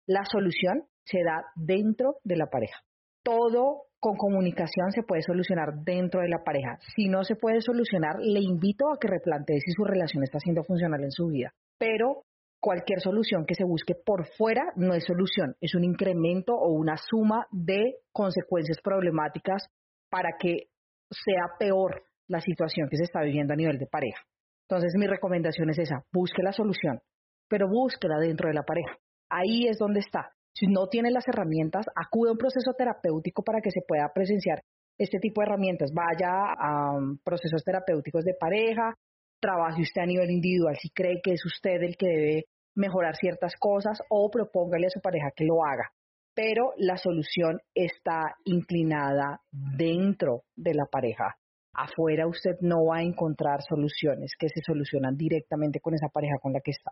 la 0.05 0.25
solución 0.25 0.83
se 1.05 1.23
da 1.23 1.45
dentro 1.55 2.17
de 2.23 2.35
la 2.35 2.47
pareja. 2.47 2.79
Todo 3.23 3.83
con 3.99 4.15
comunicación 4.15 4.91
se 4.91 5.03
puede 5.03 5.21
solucionar 5.21 5.73
dentro 5.83 6.21
de 6.21 6.29
la 6.29 6.43
pareja. 6.43 6.77
Si 6.95 7.07
no 7.09 7.23
se 7.23 7.35
puede 7.35 7.61
solucionar, 7.61 8.15
le 8.19 8.39
invito 8.39 8.91
a 8.91 8.97
que 8.99 9.07
replantee 9.07 9.59
si 9.59 9.71
su 9.71 9.83
relación 9.83 10.23
está 10.23 10.39
siendo 10.39 10.63
funcional 10.63 11.03
en 11.03 11.11
su 11.11 11.27
vida. 11.27 11.53
Pero 11.77 12.23
cualquier 12.61 13.01
solución 13.01 13.45
que 13.45 13.55
se 13.55 13.65
busque 13.65 13.95
por 13.95 14.25
fuera 14.37 14.71
no 14.75 14.93
es 14.93 15.05
solución, 15.05 15.55
es 15.61 15.75
un 15.75 15.83
incremento 15.83 16.53
o 16.53 16.71
una 16.71 16.95
suma 16.97 17.45
de 17.51 17.95
consecuencias 18.11 18.77
problemáticas 18.83 19.67
para 20.09 20.31
que 20.39 20.69
sea 21.11 21.57
peor 21.57 22.03
la 22.29 22.39
situación 22.39 22.87
que 22.89 22.97
se 22.97 23.03
está 23.03 23.21
viviendo 23.21 23.53
a 23.53 23.57
nivel 23.57 23.77
de 23.77 23.87
pareja. 23.87 24.21
Entonces 24.69 24.93
mi 24.95 25.07
recomendación 25.07 25.69
es 25.71 25.79
esa, 25.79 26.05
busque 26.13 26.43
la 26.43 26.53
solución, 26.53 27.01
pero 27.49 27.67
búsquela 27.67 28.19
dentro 28.19 28.47
de 28.47 28.53
la 28.53 28.63
pareja. 28.63 28.97
Ahí 29.29 29.67
es 29.67 29.77
donde 29.77 29.99
está. 29.99 30.31
Si 30.53 30.67
no 30.67 30.87
tiene 30.87 31.11
las 31.11 31.27
herramientas, 31.27 31.85
acude 31.95 32.29
a 32.29 32.33
un 32.33 32.37
proceso 32.37 32.73
terapéutico 32.77 33.43
para 33.43 33.61
que 33.61 33.71
se 33.71 33.81
pueda 33.87 34.11
presenciar 34.13 34.61
este 34.97 35.19
tipo 35.19 35.41
de 35.41 35.47
herramientas. 35.47 35.91
Vaya 35.93 36.53
a 36.57 36.97
um, 36.97 37.17
procesos 37.23 37.63
terapéuticos 37.63 38.23
de 38.23 38.35
pareja, 38.39 38.93
trabaje 39.39 39.81
usted 39.81 40.01
a 40.01 40.05
nivel 40.05 40.29
individual 40.29 40.75
si 40.79 40.89
cree 40.89 41.21
que 41.23 41.33
es 41.33 41.45
usted 41.45 41.81
el 41.81 41.95
que 41.97 42.07
debe 42.07 42.45
mejorar 42.75 43.15
ciertas 43.15 43.55
cosas 43.57 43.99
o 44.09 44.29
propóngale 44.29 44.87
a 44.87 44.89
su 44.89 45.01
pareja 45.01 45.31
que 45.35 45.45
lo 45.45 45.63
haga. 45.65 45.91
Pero 46.35 46.73
la 46.77 46.97
solución 46.97 47.59
está 47.73 48.35
inclinada 48.45 49.41
dentro 49.51 50.43
de 50.55 50.73
la 50.73 50.85
pareja. 50.85 51.38
Afuera 51.73 52.27
usted 52.27 52.57
no 52.61 52.85
va 52.85 52.97
a 52.97 53.03
encontrar 53.03 53.61
soluciones 53.61 54.33
que 54.37 54.49
se 54.49 54.61
solucionan 54.61 55.15
directamente 55.15 55.79
con 55.79 55.93
esa 55.93 56.07
pareja 56.09 56.35
con 56.41 56.53
la 56.53 56.61
que 56.63 56.71
está. 56.71 56.91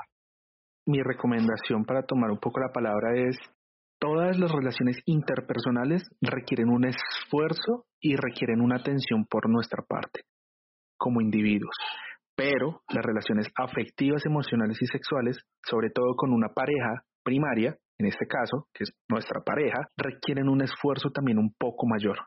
Mi 0.85 1.01
recomendación 1.01 1.83
para 1.85 2.03
tomar 2.03 2.31
un 2.31 2.39
poco 2.39 2.59
la 2.59 2.71
palabra 2.71 3.15
es, 3.15 3.37
todas 3.99 4.37
las 4.39 4.51
relaciones 4.51 5.01
interpersonales 5.05 6.03
requieren 6.21 6.69
un 6.69 6.85
esfuerzo 6.85 7.85
y 7.99 8.15
requieren 8.15 8.61
una 8.61 8.77
atención 8.77 9.25
por 9.25 9.49
nuestra 9.49 9.83
parte, 9.83 10.21
como 10.97 11.21
individuos 11.21 11.75
pero 12.37 12.83
las 12.89 13.03
relaciones 13.03 13.47
afectivas, 13.57 14.23
emocionales 14.25 14.77
y 14.79 14.85
sexuales, 14.85 15.39
sobre 15.65 15.89
todo 15.89 16.15
con 16.15 16.31
una 16.31 16.49
pareja 16.49 17.01
primaria, 17.23 17.75
en 17.97 18.05
este 18.05 18.27
caso, 18.27 18.67
que 18.73 18.83
es 18.83 18.91
nuestra 19.09 19.41
pareja, 19.41 19.89
requieren 19.97 20.47
un 20.47 20.61
esfuerzo 20.61 21.09
también 21.09 21.39
un 21.39 21.51
poco 21.57 21.87
mayor. 21.87 22.19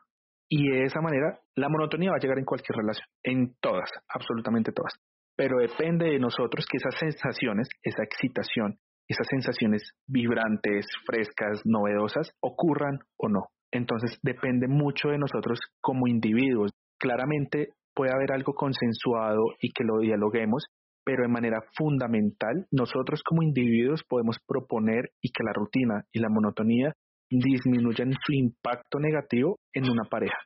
Y 0.53 0.67
de 0.69 0.83
esa 0.83 0.99
manera, 0.99 1.39
la 1.55 1.69
monotonía 1.69 2.11
va 2.11 2.17
a 2.17 2.19
llegar 2.19 2.37
en 2.37 2.43
cualquier 2.43 2.75
relación, 2.75 3.07
en 3.23 3.55
todas, 3.61 3.89
absolutamente 4.13 4.73
todas. 4.73 4.91
Pero 5.37 5.59
depende 5.59 6.07
de 6.07 6.19
nosotros 6.19 6.65
que 6.69 6.75
esas 6.75 6.99
sensaciones, 6.99 7.69
esa 7.81 8.03
excitación, 8.03 8.77
esas 9.07 9.27
sensaciones 9.29 9.93
vibrantes, 10.07 10.87
frescas, 11.05 11.61
novedosas, 11.63 12.33
ocurran 12.41 12.99
o 13.17 13.29
no. 13.29 13.47
Entonces 13.71 14.19
depende 14.23 14.67
mucho 14.67 15.07
de 15.07 15.19
nosotros 15.19 15.57
como 15.79 16.09
individuos. 16.09 16.71
Claramente 16.99 17.69
puede 17.95 18.11
haber 18.13 18.33
algo 18.33 18.53
consensuado 18.53 19.55
y 19.61 19.71
que 19.71 19.85
lo 19.85 19.99
dialoguemos, 19.99 20.65
pero 21.05 21.23
de 21.23 21.29
manera 21.29 21.61
fundamental 21.77 22.67
nosotros 22.71 23.23
como 23.23 23.41
individuos 23.41 24.03
podemos 24.03 24.35
proponer 24.45 25.11
y 25.21 25.31
que 25.31 25.45
la 25.45 25.53
rutina 25.53 26.03
y 26.11 26.19
la 26.19 26.27
monotonía 26.29 26.93
disminuyan 27.39 28.13
su 28.25 28.33
impacto 28.33 28.99
negativo 28.99 29.57
en 29.73 29.89
una 29.89 30.03
pareja. 30.03 30.37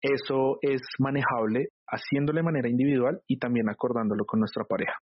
Eso 0.00 0.58
es 0.60 0.82
manejable 0.98 1.68
haciéndolo 1.88 2.38
de 2.38 2.44
manera 2.44 2.68
individual 2.68 3.20
y 3.26 3.38
también 3.38 3.70
acordándolo 3.70 4.24
con 4.26 4.40
nuestra 4.40 4.64
pareja. 4.64 4.98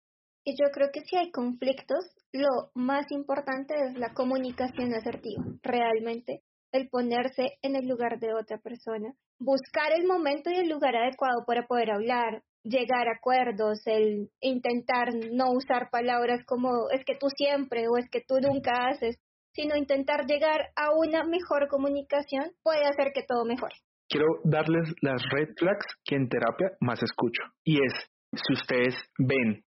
Y 0.45 0.53
yo 0.53 0.71
creo 0.73 0.89
que 0.93 1.03
si 1.03 1.17
hay 1.17 1.31
conflictos, 1.31 2.05
lo 2.33 2.71
más 2.75 3.07
importante 3.11 3.75
es 3.75 3.99
la 3.99 4.15
comunicación 4.15 4.93
asertiva, 4.95 5.45
realmente 5.63 6.43
el 6.73 6.89
ponerse 6.89 7.59
en 7.63 7.77
el 7.77 7.87
lugar 7.87 8.19
de 8.19 8.35
otra 8.35 8.59
persona, 8.59 9.13
buscar 9.39 9.93
el 9.97 10.07
momento 10.07 10.51
y 10.51 10.57
el 10.57 10.69
lugar 10.69 10.97
adecuado 10.97 11.45
para 11.47 11.67
poder 11.67 11.91
hablar, 11.91 12.43
llegar 12.63 13.09
a 13.09 13.17
acuerdos, 13.17 13.81
el 13.87 14.31
intentar 14.41 15.09
no 15.33 15.53
usar 15.53 15.91
palabras 15.91 16.45
como 16.47 16.91
es 16.91 17.05
que 17.05 17.15
tú 17.15 17.29
siempre 17.35 17.87
o 17.89 17.97
es 17.97 18.09
que 18.11 18.23
tú 18.27 18.37
nunca 18.41 18.89
haces, 18.89 19.17
sino 19.53 19.77
intentar 19.77 20.27
llegar 20.27 20.71
a 20.77 20.91
una 20.93 21.25
mejor 21.25 21.69
comunicación 21.69 22.53
puede 22.63 22.85
hacer 22.87 23.13
que 23.15 23.23
todo 23.23 23.45
mejore. 23.45 23.75
Quiero 24.09 24.27
darles 24.45 24.95
las 25.03 25.23
red 25.31 25.49
flags 25.59 25.87
que 26.05 26.17
en 26.17 26.29
terapia 26.29 26.71
más 26.81 27.03
escucho 27.03 27.43
y 27.65 27.77
es 27.85 27.93
si 28.33 28.53
ustedes 28.53 28.95
ven, 29.19 29.63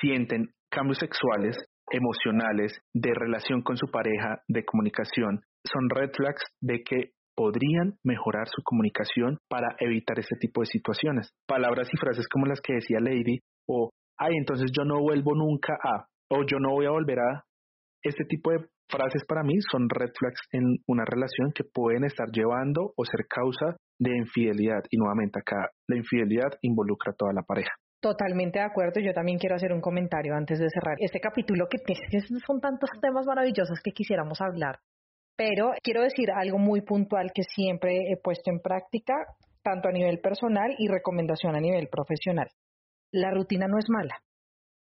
sienten 0.00 0.48
cambios 0.70 0.98
sexuales, 0.98 1.56
emocionales, 1.90 2.78
de 2.94 3.12
relación 3.14 3.62
con 3.62 3.76
su 3.76 3.86
pareja, 3.86 4.42
de 4.48 4.64
comunicación, 4.64 5.40
son 5.64 5.90
red 5.90 6.10
flags 6.14 6.42
de 6.60 6.82
que 6.82 7.12
podrían 7.36 7.98
mejorar 8.02 8.48
su 8.48 8.62
comunicación 8.64 9.38
para 9.48 9.76
evitar 9.78 10.18
este 10.18 10.36
tipo 10.40 10.62
de 10.62 10.66
situaciones. 10.66 11.32
Palabras 11.46 11.88
y 11.92 11.96
frases 11.98 12.26
como 12.28 12.46
las 12.46 12.60
que 12.60 12.74
decía 12.74 12.98
Lady 13.00 13.40
o, 13.68 13.90
ay, 14.18 14.34
entonces 14.38 14.70
yo 14.76 14.84
no 14.84 15.00
vuelvo 15.00 15.34
nunca 15.34 15.74
a, 15.74 16.06
o 16.30 16.44
yo 16.46 16.58
no 16.58 16.70
voy 16.72 16.86
a 16.86 16.90
volver 16.90 17.18
a. 17.18 17.44
Este 18.02 18.24
tipo 18.24 18.52
de 18.52 18.64
frases 18.88 19.24
para 19.26 19.42
mí 19.42 19.54
son 19.70 19.88
red 19.88 20.10
flags 20.18 20.40
en 20.52 20.78
una 20.86 21.04
relación 21.04 21.52
que 21.52 21.64
pueden 21.64 22.04
estar 22.04 22.28
llevando 22.30 22.92
o 22.96 23.04
ser 23.04 23.26
causa 23.28 23.76
de 23.98 24.16
infidelidad. 24.16 24.82
Y 24.90 24.98
nuevamente 24.98 25.38
acá, 25.40 25.70
la 25.88 25.96
infidelidad 25.96 26.52
involucra 26.62 27.12
a 27.12 27.16
toda 27.16 27.32
la 27.32 27.42
pareja. 27.42 27.72
Totalmente 28.00 28.58
de 28.58 28.64
acuerdo. 28.64 29.00
Yo 29.00 29.12
también 29.12 29.38
quiero 29.38 29.56
hacer 29.56 29.72
un 29.72 29.80
comentario 29.80 30.34
antes 30.34 30.58
de 30.58 30.68
cerrar 30.70 30.96
este 31.00 31.18
capítulo 31.18 31.66
que 31.68 31.78
son 32.46 32.60
tantos 32.60 32.90
temas 33.00 33.26
maravillosos 33.26 33.80
que 33.82 33.92
quisiéramos 33.92 34.40
hablar. 34.40 34.78
Pero 35.36 35.72
quiero 35.82 36.02
decir 36.02 36.30
algo 36.30 36.58
muy 36.58 36.82
puntual 36.82 37.30
que 37.34 37.42
siempre 37.42 38.10
he 38.10 38.16
puesto 38.16 38.50
en 38.50 38.60
práctica. 38.60 39.14
tanto 39.62 39.88
a 39.88 39.92
nivel 39.92 40.20
personal 40.20 40.76
y 40.78 40.86
recomendación 40.86 41.56
a 41.56 41.60
nivel 41.60 41.88
profesional. 41.88 42.46
La 43.10 43.32
rutina 43.32 43.66
no 43.66 43.78
es 43.78 43.86
mala. 43.88 44.22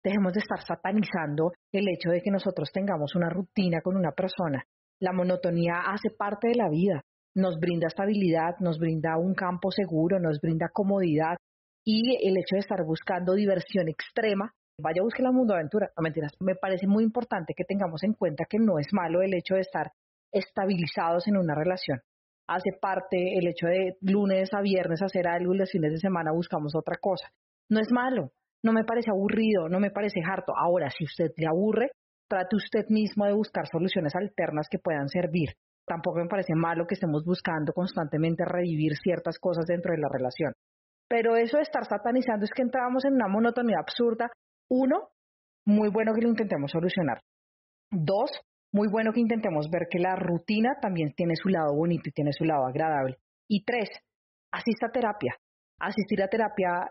Dejemos 0.03 0.33
de 0.33 0.41
estar 0.41 0.59
satanizando 0.65 1.53
el 1.71 1.87
hecho 1.87 2.09
de 2.09 2.21
que 2.21 2.31
nosotros 2.31 2.71
tengamos 2.73 3.15
una 3.15 3.29
rutina 3.29 3.81
con 3.81 3.95
una 3.95 4.11
persona. 4.11 4.65
La 4.99 5.13
monotonía 5.13 5.81
hace 5.87 6.09
parte 6.09 6.49
de 6.49 6.55
la 6.55 6.69
vida. 6.69 7.01
Nos 7.35 7.57
brinda 7.57 7.87
estabilidad, 7.87 8.55
nos 8.59 8.77
brinda 8.77 9.17
un 9.17 9.33
campo 9.33 9.71
seguro, 9.71 10.19
nos 10.19 10.39
brinda 10.41 10.69
comodidad 10.71 11.37
y 11.85 12.27
el 12.27 12.37
hecho 12.37 12.55
de 12.55 12.59
estar 12.59 12.83
buscando 12.85 13.33
diversión 13.33 13.89
extrema 13.89 14.53
vaya 14.77 15.01
a 15.01 15.03
buscar 15.03 15.23
la 15.23 15.31
mundo 15.31 15.53
aventura. 15.53 15.91
No 15.97 16.03
mentiras, 16.03 16.33
me 16.39 16.55
parece 16.55 16.85
muy 16.85 17.03
importante 17.03 17.53
que 17.55 17.63
tengamos 17.63 18.03
en 18.03 18.13
cuenta 18.13 18.45
que 18.49 18.59
no 18.59 18.79
es 18.79 18.87
malo 18.91 19.21
el 19.21 19.33
hecho 19.33 19.55
de 19.55 19.61
estar 19.61 19.91
estabilizados 20.31 21.27
en 21.27 21.37
una 21.37 21.55
relación. 21.55 22.01
Hace 22.47 22.71
parte 22.79 23.37
el 23.37 23.47
hecho 23.47 23.67
de 23.67 23.97
lunes 24.01 24.53
a 24.53 24.61
viernes 24.61 25.01
hacer 25.01 25.27
algo 25.27 25.53
y 25.53 25.57
los 25.57 25.71
fines 25.71 25.93
de 25.93 25.99
semana 25.99 26.31
buscamos 26.33 26.75
otra 26.75 26.97
cosa. 26.99 27.29
No 27.69 27.79
es 27.79 27.91
malo, 27.91 28.31
no 28.63 28.71
me 28.71 28.83
parece 28.83 29.11
aburrido, 29.11 29.69
no 29.69 29.79
me 29.79 29.91
parece 29.91 30.21
harto. 30.25 30.53
Ahora, 30.57 30.89
si 30.89 31.03
usted 31.03 31.31
le 31.37 31.47
aburre, 31.47 31.91
trate 32.29 32.55
usted 32.55 32.85
mismo 32.89 33.25
de 33.25 33.33
buscar 33.33 33.67
soluciones 33.67 34.15
alternas 34.15 34.67
que 34.69 34.79
puedan 34.79 35.09
servir. 35.09 35.49
Tampoco 35.85 36.19
me 36.19 36.27
parece 36.27 36.55
malo 36.55 36.85
que 36.87 36.95
estemos 36.95 37.23
buscando 37.25 37.73
constantemente 37.73 38.45
revivir 38.45 38.93
ciertas 38.95 39.37
cosas 39.37 39.65
dentro 39.65 39.91
de 39.91 39.99
la 39.99 40.07
relación. 40.09 40.53
Pero 41.09 41.35
eso 41.35 41.57
de 41.57 41.63
estar 41.63 41.85
satanizando 41.85 42.45
es 42.45 42.51
que 42.51 42.61
entramos 42.61 43.03
en 43.05 43.13
una 43.13 43.27
monotonía 43.27 43.77
absurda 43.79 44.31
uno, 44.69 45.09
muy 45.65 45.89
bueno 45.89 46.13
que 46.13 46.21
lo 46.21 46.29
intentemos 46.29 46.71
solucionar. 46.71 47.19
Dos, 47.91 48.31
muy 48.71 48.87
bueno 48.89 49.11
que 49.11 49.19
intentemos 49.19 49.69
ver 49.69 49.87
que 49.89 49.99
la 49.99 50.15
rutina 50.15 50.77
también 50.81 51.13
tiene 51.13 51.35
su 51.35 51.49
lado 51.49 51.75
bonito 51.75 52.09
y 52.09 52.13
tiene 52.13 52.31
su 52.31 52.45
lado 52.45 52.65
agradable. 52.65 53.17
Y 53.47 53.63
tres, 53.65 53.89
asista 54.51 54.87
a 54.87 54.91
terapia. 54.91 55.35
Asistir 55.79 56.23
a 56.23 56.29
terapia, 56.29 56.89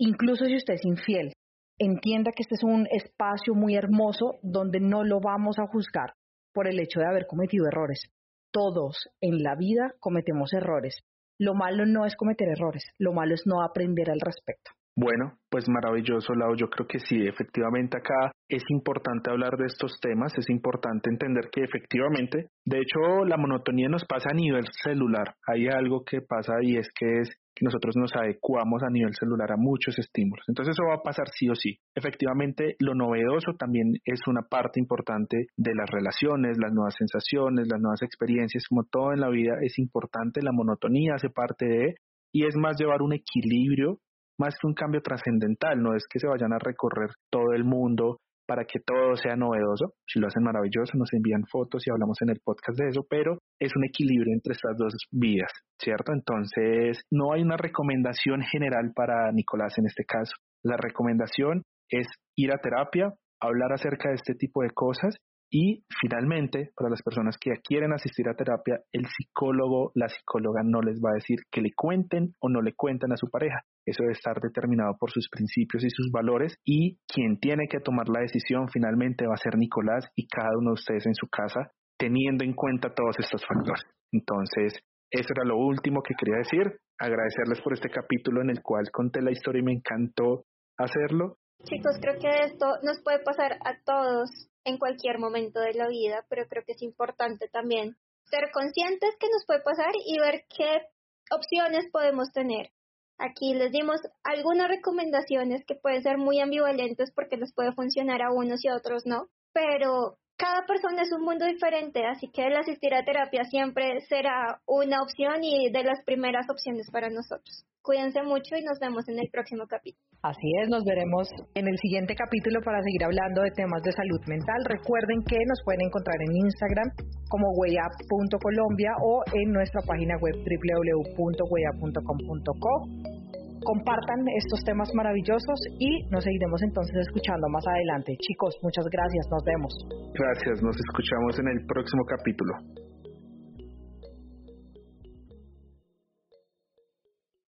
incluso 0.00 0.46
si 0.46 0.56
usted 0.56 0.74
es 0.74 0.84
infiel, 0.84 1.34
entienda 1.78 2.32
que 2.32 2.42
este 2.42 2.54
es 2.54 2.64
un 2.64 2.86
espacio 2.90 3.54
muy 3.54 3.76
hermoso 3.76 4.38
donde 4.42 4.80
no 4.80 5.04
lo 5.04 5.20
vamos 5.20 5.58
a 5.58 5.66
juzgar 5.66 6.14
por 6.52 6.66
el 6.66 6.80
hecho 6.80 7.00
de 7.00 7.06
haber 7.06 7.26
cometido 7.26 7.66
errores. 7.66 8.10
Todos 8.50 9.08
en 9.20 9.42
la 9.42 9.54
vida 9.54 9.94
cometemos 10.00 10.52
errores. 10.52 10.98
Lo 11.38 11.54
malo 11.54 11.86
no 11.86 12.06
es 12.06 12.16
cometer 12.16 12.48
errores, 12.48 12.84
lo 12.98 13.12
malo 13.12 13.34
es 13.34 13.42
no 13.46 13.62
aprender 13.62 14.10
al 14.10 14.20
respecto. 14.20 14.72
Bueno, 15.00 15.38
pues 15.48 15.64
maravilloso, 15.66 16.34
Lau. 16.34 16.54
Yo 16.56 16.68
creo 16.68 16.86
que 16.86 16.98
sí, 16.98 17.26
efectivamente 17.26 17.96
acá 17.96 18.32
es 18.46 18.62
importante 18.68 19.30
hablar 19.30 19.56
de 19.56 19.64
estos 19.64 19.98
temas, 19.98 20.36
es 20.36 20.50
importante 20.50 21.08
entender 21.08 21.48
que 21.50 21.62
efectivamente, 21.62 22.50
de 22.66 22.80
hecho, 22.80 23.24
la 23.24 23.38
monotonía 23.38 23.88
nos 23.88 24.04
pasa 24.04 24.28
a 24.30 24.34
nivel 24.34 24.66
celular. 24.84 25.36
Hay 25.46 25.68
algo 25.68 26.04
que 26.04 26.20
pasa 26.20 26.52
y 26.60 26.76
es 26.76 26.90
que 26.94 27.20
es 27.20 27.30
que 27.54 27.64
nosotros 27.64 27.96
nos 27.96 28.14
adecuamos 28.14 28.82
a 28.82 28.90
nivel 28.90 29.14
celular 29.14 29.50
a 29.52 29.56
muchos 29.56 29.98
estímulos. 29.98 30.44
Entonces 30.48 30.76
eso 30.76 30.86
va 30.86 30.96
a 30.96 31.02
pasar 31.02 31.28
sí 31.32 31.48
o 31.48 31.54
sí. 31.54 31.78
Efectivamente, 31.94 32.76
lo 32.78 32.94
novedoso 32.94 33.54
también 33.58 33.94
es 34.04 34.20
una 34.26 34.42
parte 34.42 34.80
importante 34.80 35.46
de 35.56 35.74
las 35.74 35.88
relaciones, 35.88 36.58
las 36.58 36.74
nuevas 36.74 36.94
sensaciones, 36.98 37.68
las 37.72 37.80
nuevas 37.80 38.02
experiencias, 38.02 38.64
como 38.68 38.84
todo 38.84 39.14
en 39.14 39.20
la 39.20 39.30
vida 39.30 39.54
es 39.62 39.78
importante, 39.78 40.42
la 40.42 40.52
monotonía 40.52 41.14
hace 41.14 41.30
parte 41.30 41.64
de, 41.64 41.94
y 42.34 42.44
es 42.44 42.54
más 42.56 42.78
llevar 42.78 43.00
un 43.00 43.14
equilibrio 43.14 43.98
más 44.40 44.56
que 44.58 44.66
un 44.66 44.74
cambio 44.74 45.02
trascendental, 45.02 45.80
no 45.82 45.94
es 45.94 46.06
que 46.10 46.18
se 46.18 46.26
vayan 46.26 46.52
a 46.52 46.58
recorrer 46.58 47.10
todo 47.30 47.52
el 47.52 47.64
mundo 47.64 48.16
para 48.48 48.64
que 48.64 48.80
todo 48.80 49.14
sea 49.14 49.36
novedoso, 49.36 49.94
si 50.08 50.18
lo 50.18 50.26
hacen 50.26 50.42
maravilloso, 50.42 50.98
nos 50.98 51.12
envían 51.12 51.44
fotos 51.48 51.86
y 51.86 51.90
hablamos 51.92 52.16
en 52.22 52.30
el 52.30 52.40
podcast 52.42 52.76
de 52.80 52.88
eso, 52.88 53.06
pero 53.08 53.38
es 53.60 53.70
un 53.76 53.84
equilibrio 53.84 54.32
entre 54.34 54.54
estas 54.54 54.76
dos 54.76 54.92
vidas, 55.12 55.52
¿cierto? 55.78 56.12
Entonces, 56.12 57.00
no 57.12 57.32
hay 57.32 57.42
una 57.42 57.56
recomendación 57.56 58.40
general 58.42 58.90
para 58.92 59.30
Nicolás 59.30 59.78
en 59.78 59.86
este 59.86 60.04
caso. 60.04 60.32
La 60.64 60.76
recomendación 60.76 61.62
es 61.90 62.08
ir 62.34 62.52
a 62.52 62.58
terapia, 62.58 63.12
hablar 63.40 63.72
acerca 63.72 64.08
de 64.08 64.16
este 64.16 64.34
tipo 64.34 64.62
de 64.62 64.70
cosas 64.70 65.14
y 65.50 65.84
finalmente, 66.00 66.70
para 66.76 66.90
las 66.90 67.02
personas 67.02 67.36
que 67.36 67.50
quieren 67.62 67.92
asistir 67.92 68.28
a 68.28 68.34
terapia, 68.34 68.80
el 68.92 69.06
psicólogo, 69.06 69.90
la 69.94 70.08
psicóloga 70.08 70.62
no 70.64 70.80
les 70.80 71.00
va 71.00 71.10
a 71.10 71.14
decir 71.18 71.38
que 71.50 71.60
le 71.60 71.72
cuenten 71.74 72.34
o 72.38 72.48
no 72.48 72.62
le 72.62 72.74
cuenten 72.74 73.12
a 73.12 73.16
su 73.16 73.28
pareja. 73.28 73.64
Eso 73.84 74.04
debe 74.04 74.12
estar 74.12 74.40
determinado 74.40 74.96
por 74.98 75.10
sus 75.10 75.28
principios 75.28 75.82
y 75.82 75.90
sus 75.90 76.12
valores 76.12 76.56
y 76.64 76.98
quien 77.12 77.40
tiene 77.40 77.66
que 77.68 77.80
tomar 77.80 78.08
la 78.08 78.20
decisión 78.20 78.68
finalmente 78.68 79.26
va 79.26 79.34
a 79.34 79.42
ser 79.42 79.58
Nicolás 79.58 80.08
y 80.14 80.28
cada 80.28 80.56
uno 80.56 80.70
de 80.70 80.74
ustedes 80.74 81.06
en 81.06 81.14
su 81.14 81.26
casa, 81.26 81.72
teniendo 81.98 82.44
en 82.44 82.54
cuenta 82.54 82.94
todos 82.94 83.16
estos 83.18 83.44
factores. 83.44 83.82
Entonces, 84.12 84.78
eso 85.10 85.32
era 85.34 85.44
lo 85.44 85.56
último 85.58 86.00
que 86.02 86.14
quería 86.14 86.38
decir. 86.38 86.78
Agradecerles 86.96 87.60
por 87.62 87.72
este 87.72 87.90
capítulo 87.90 88.42
en 88.42 88.50
el 88.50 88.62
cual 88.62 88.84
conté 88.92 89.20
la 89.20 89.32
historia 89.32 89.60
y 89.60 89.64
me 89.64 89.72
encantó 89.72 90.44
hacerlo. 90.78 91.38
Chicos, 91.64 91.98
creo 92.00 92.14
que 92.20 92.46
esto 92.46 92.66
nos 92.82 93.02
puede 93.02 93.18
pasar 93.24 93.52
a 93.64 93.74
todos 93.84 94.49
en 94.64 94.78
cualquier 94.78 95.18
momento 95.18 95.60
de 95.60 95.74
la 95.74 95.88
vida, 95.88 96.24
pero 96.28 96.46
creo 96.48 96.64
que 96.64 96.72
es 96.72 96.82
importante 96.82 97.48
también 97.48 97.96
ser 98.30 98.50
conscientes 98.52 99.16
que 99.18 99.28
nos 99.32 99.44
puede 99.46 99.60
pasar 99.60 99.92
y 100.06 100.18
ver 100.18 100.44
qué 100.56 100.82
opciones 101.30 101.90
podemos 101.90 102.32
tener. 102.32 102.70
Aquí 103.18 103.52
les 103.54 103.70
dimos 103.70 104.00
algunas 104.24 104.68
recomendaciones 104.68 105.64
que 105.66 105.74
pueden 105.74 106.02
ser 106.02 106.16
muy 106.16 106.40
ambivalentes 106.40 107.10
porque 107.14 107.36
les 107.36 107.52
puede 107.52 107.72
funcionar 107.72 108.22
a 108.22 108.32
unos 108.32 108.64
y 108.64 108.68
a 108.68 108.76
otros 108.76 109.04
no, 109.04 109.28
pero 109.52 110.16
cada 110.40 110.64
persona 110.64 111.02
es 111.02 111.12
un 111.12 111.20
mundo 111.22 111.44
diferente, 111.44 112.06
así 112.06 112.30
que 112.32 112.46
el 112.46 112.56
asistir 112.56 112.94
a 112.94 113.04
terapia 113.04 113.44
siempre 113.44 114.00
será 114.08 114.62
una 114.66 115.02
opción 115.02 115.44
y 115.44 115.70
de 115.70 115.84
las 115.84 116.02
primeras 116.06 116.48
opciones 116.48 116.88
para 116.90 117.10
nosotros. 117.10 117.66
Cuídense 117.82 118.22
mucho 118.22 118.56
y 118.56 118.64
nos 118.64 118.78
vemos 118.80 119.06
en 119.08 119.18
el 119.18 119.28
próximo 119.30 119.66
capítulo. 119.68 120.02
Así 120.22 120.50
es, 120.62 120.68
nos 120.68 120.84
veremos 120.84 121.28
en 121.54 121.66
el 121.68 121.78
siguiente 121.78 122.14
capítulo 122.14 122.60
para 122.64 122.82
seguir 122.82 123.04
hablando 123.04 123.42
de 123.42 123.50
temas 123.52 123.82
de 123.82 123.92
salud 123.92 124.20
mental. 124.28 124.64
Recuerden 124.64 125.22
que 125.28 125.36
nos 125.46 125.62
pueden 125.64 125.82
encontrar 125.84 126.16
en 126.20 126.36
Instagram 126.36 126.90
como 127.28 127.50
huella.colombia 127.56 128.92
o 129.04 129.22
en 129.32 129.52
nuestra 129.52 129.82
página 129.82 130.16
web 130.20 130.36
www.huella.com.co 130.40 133.19
compartan 133.64 134.26
estos 134.36 134.64
temas 134.64 134.88
maravillosos 134.94 135.58
y 135.78 136.06
nos 136.10 136.24
seguiremos 136.24 136.62
entonces 136.62 136.96
escuchando 136.96 137.48
más 137.48 137.64
adelante. 137.66 138.16
Chicos, 138.20 138.56
muchas 138.62 138.86
gracias, 138.90 139.26
nos 139.30 139.44
vemos. 139.44 139.72
Gracias, 140.14 140.62
nos 140.62 140.76
escuchamos 140.76 141.38
en 141.38 141.48
el 141.48 141.66
próximo 141.66 142.02
capítulo. 142.04 142.89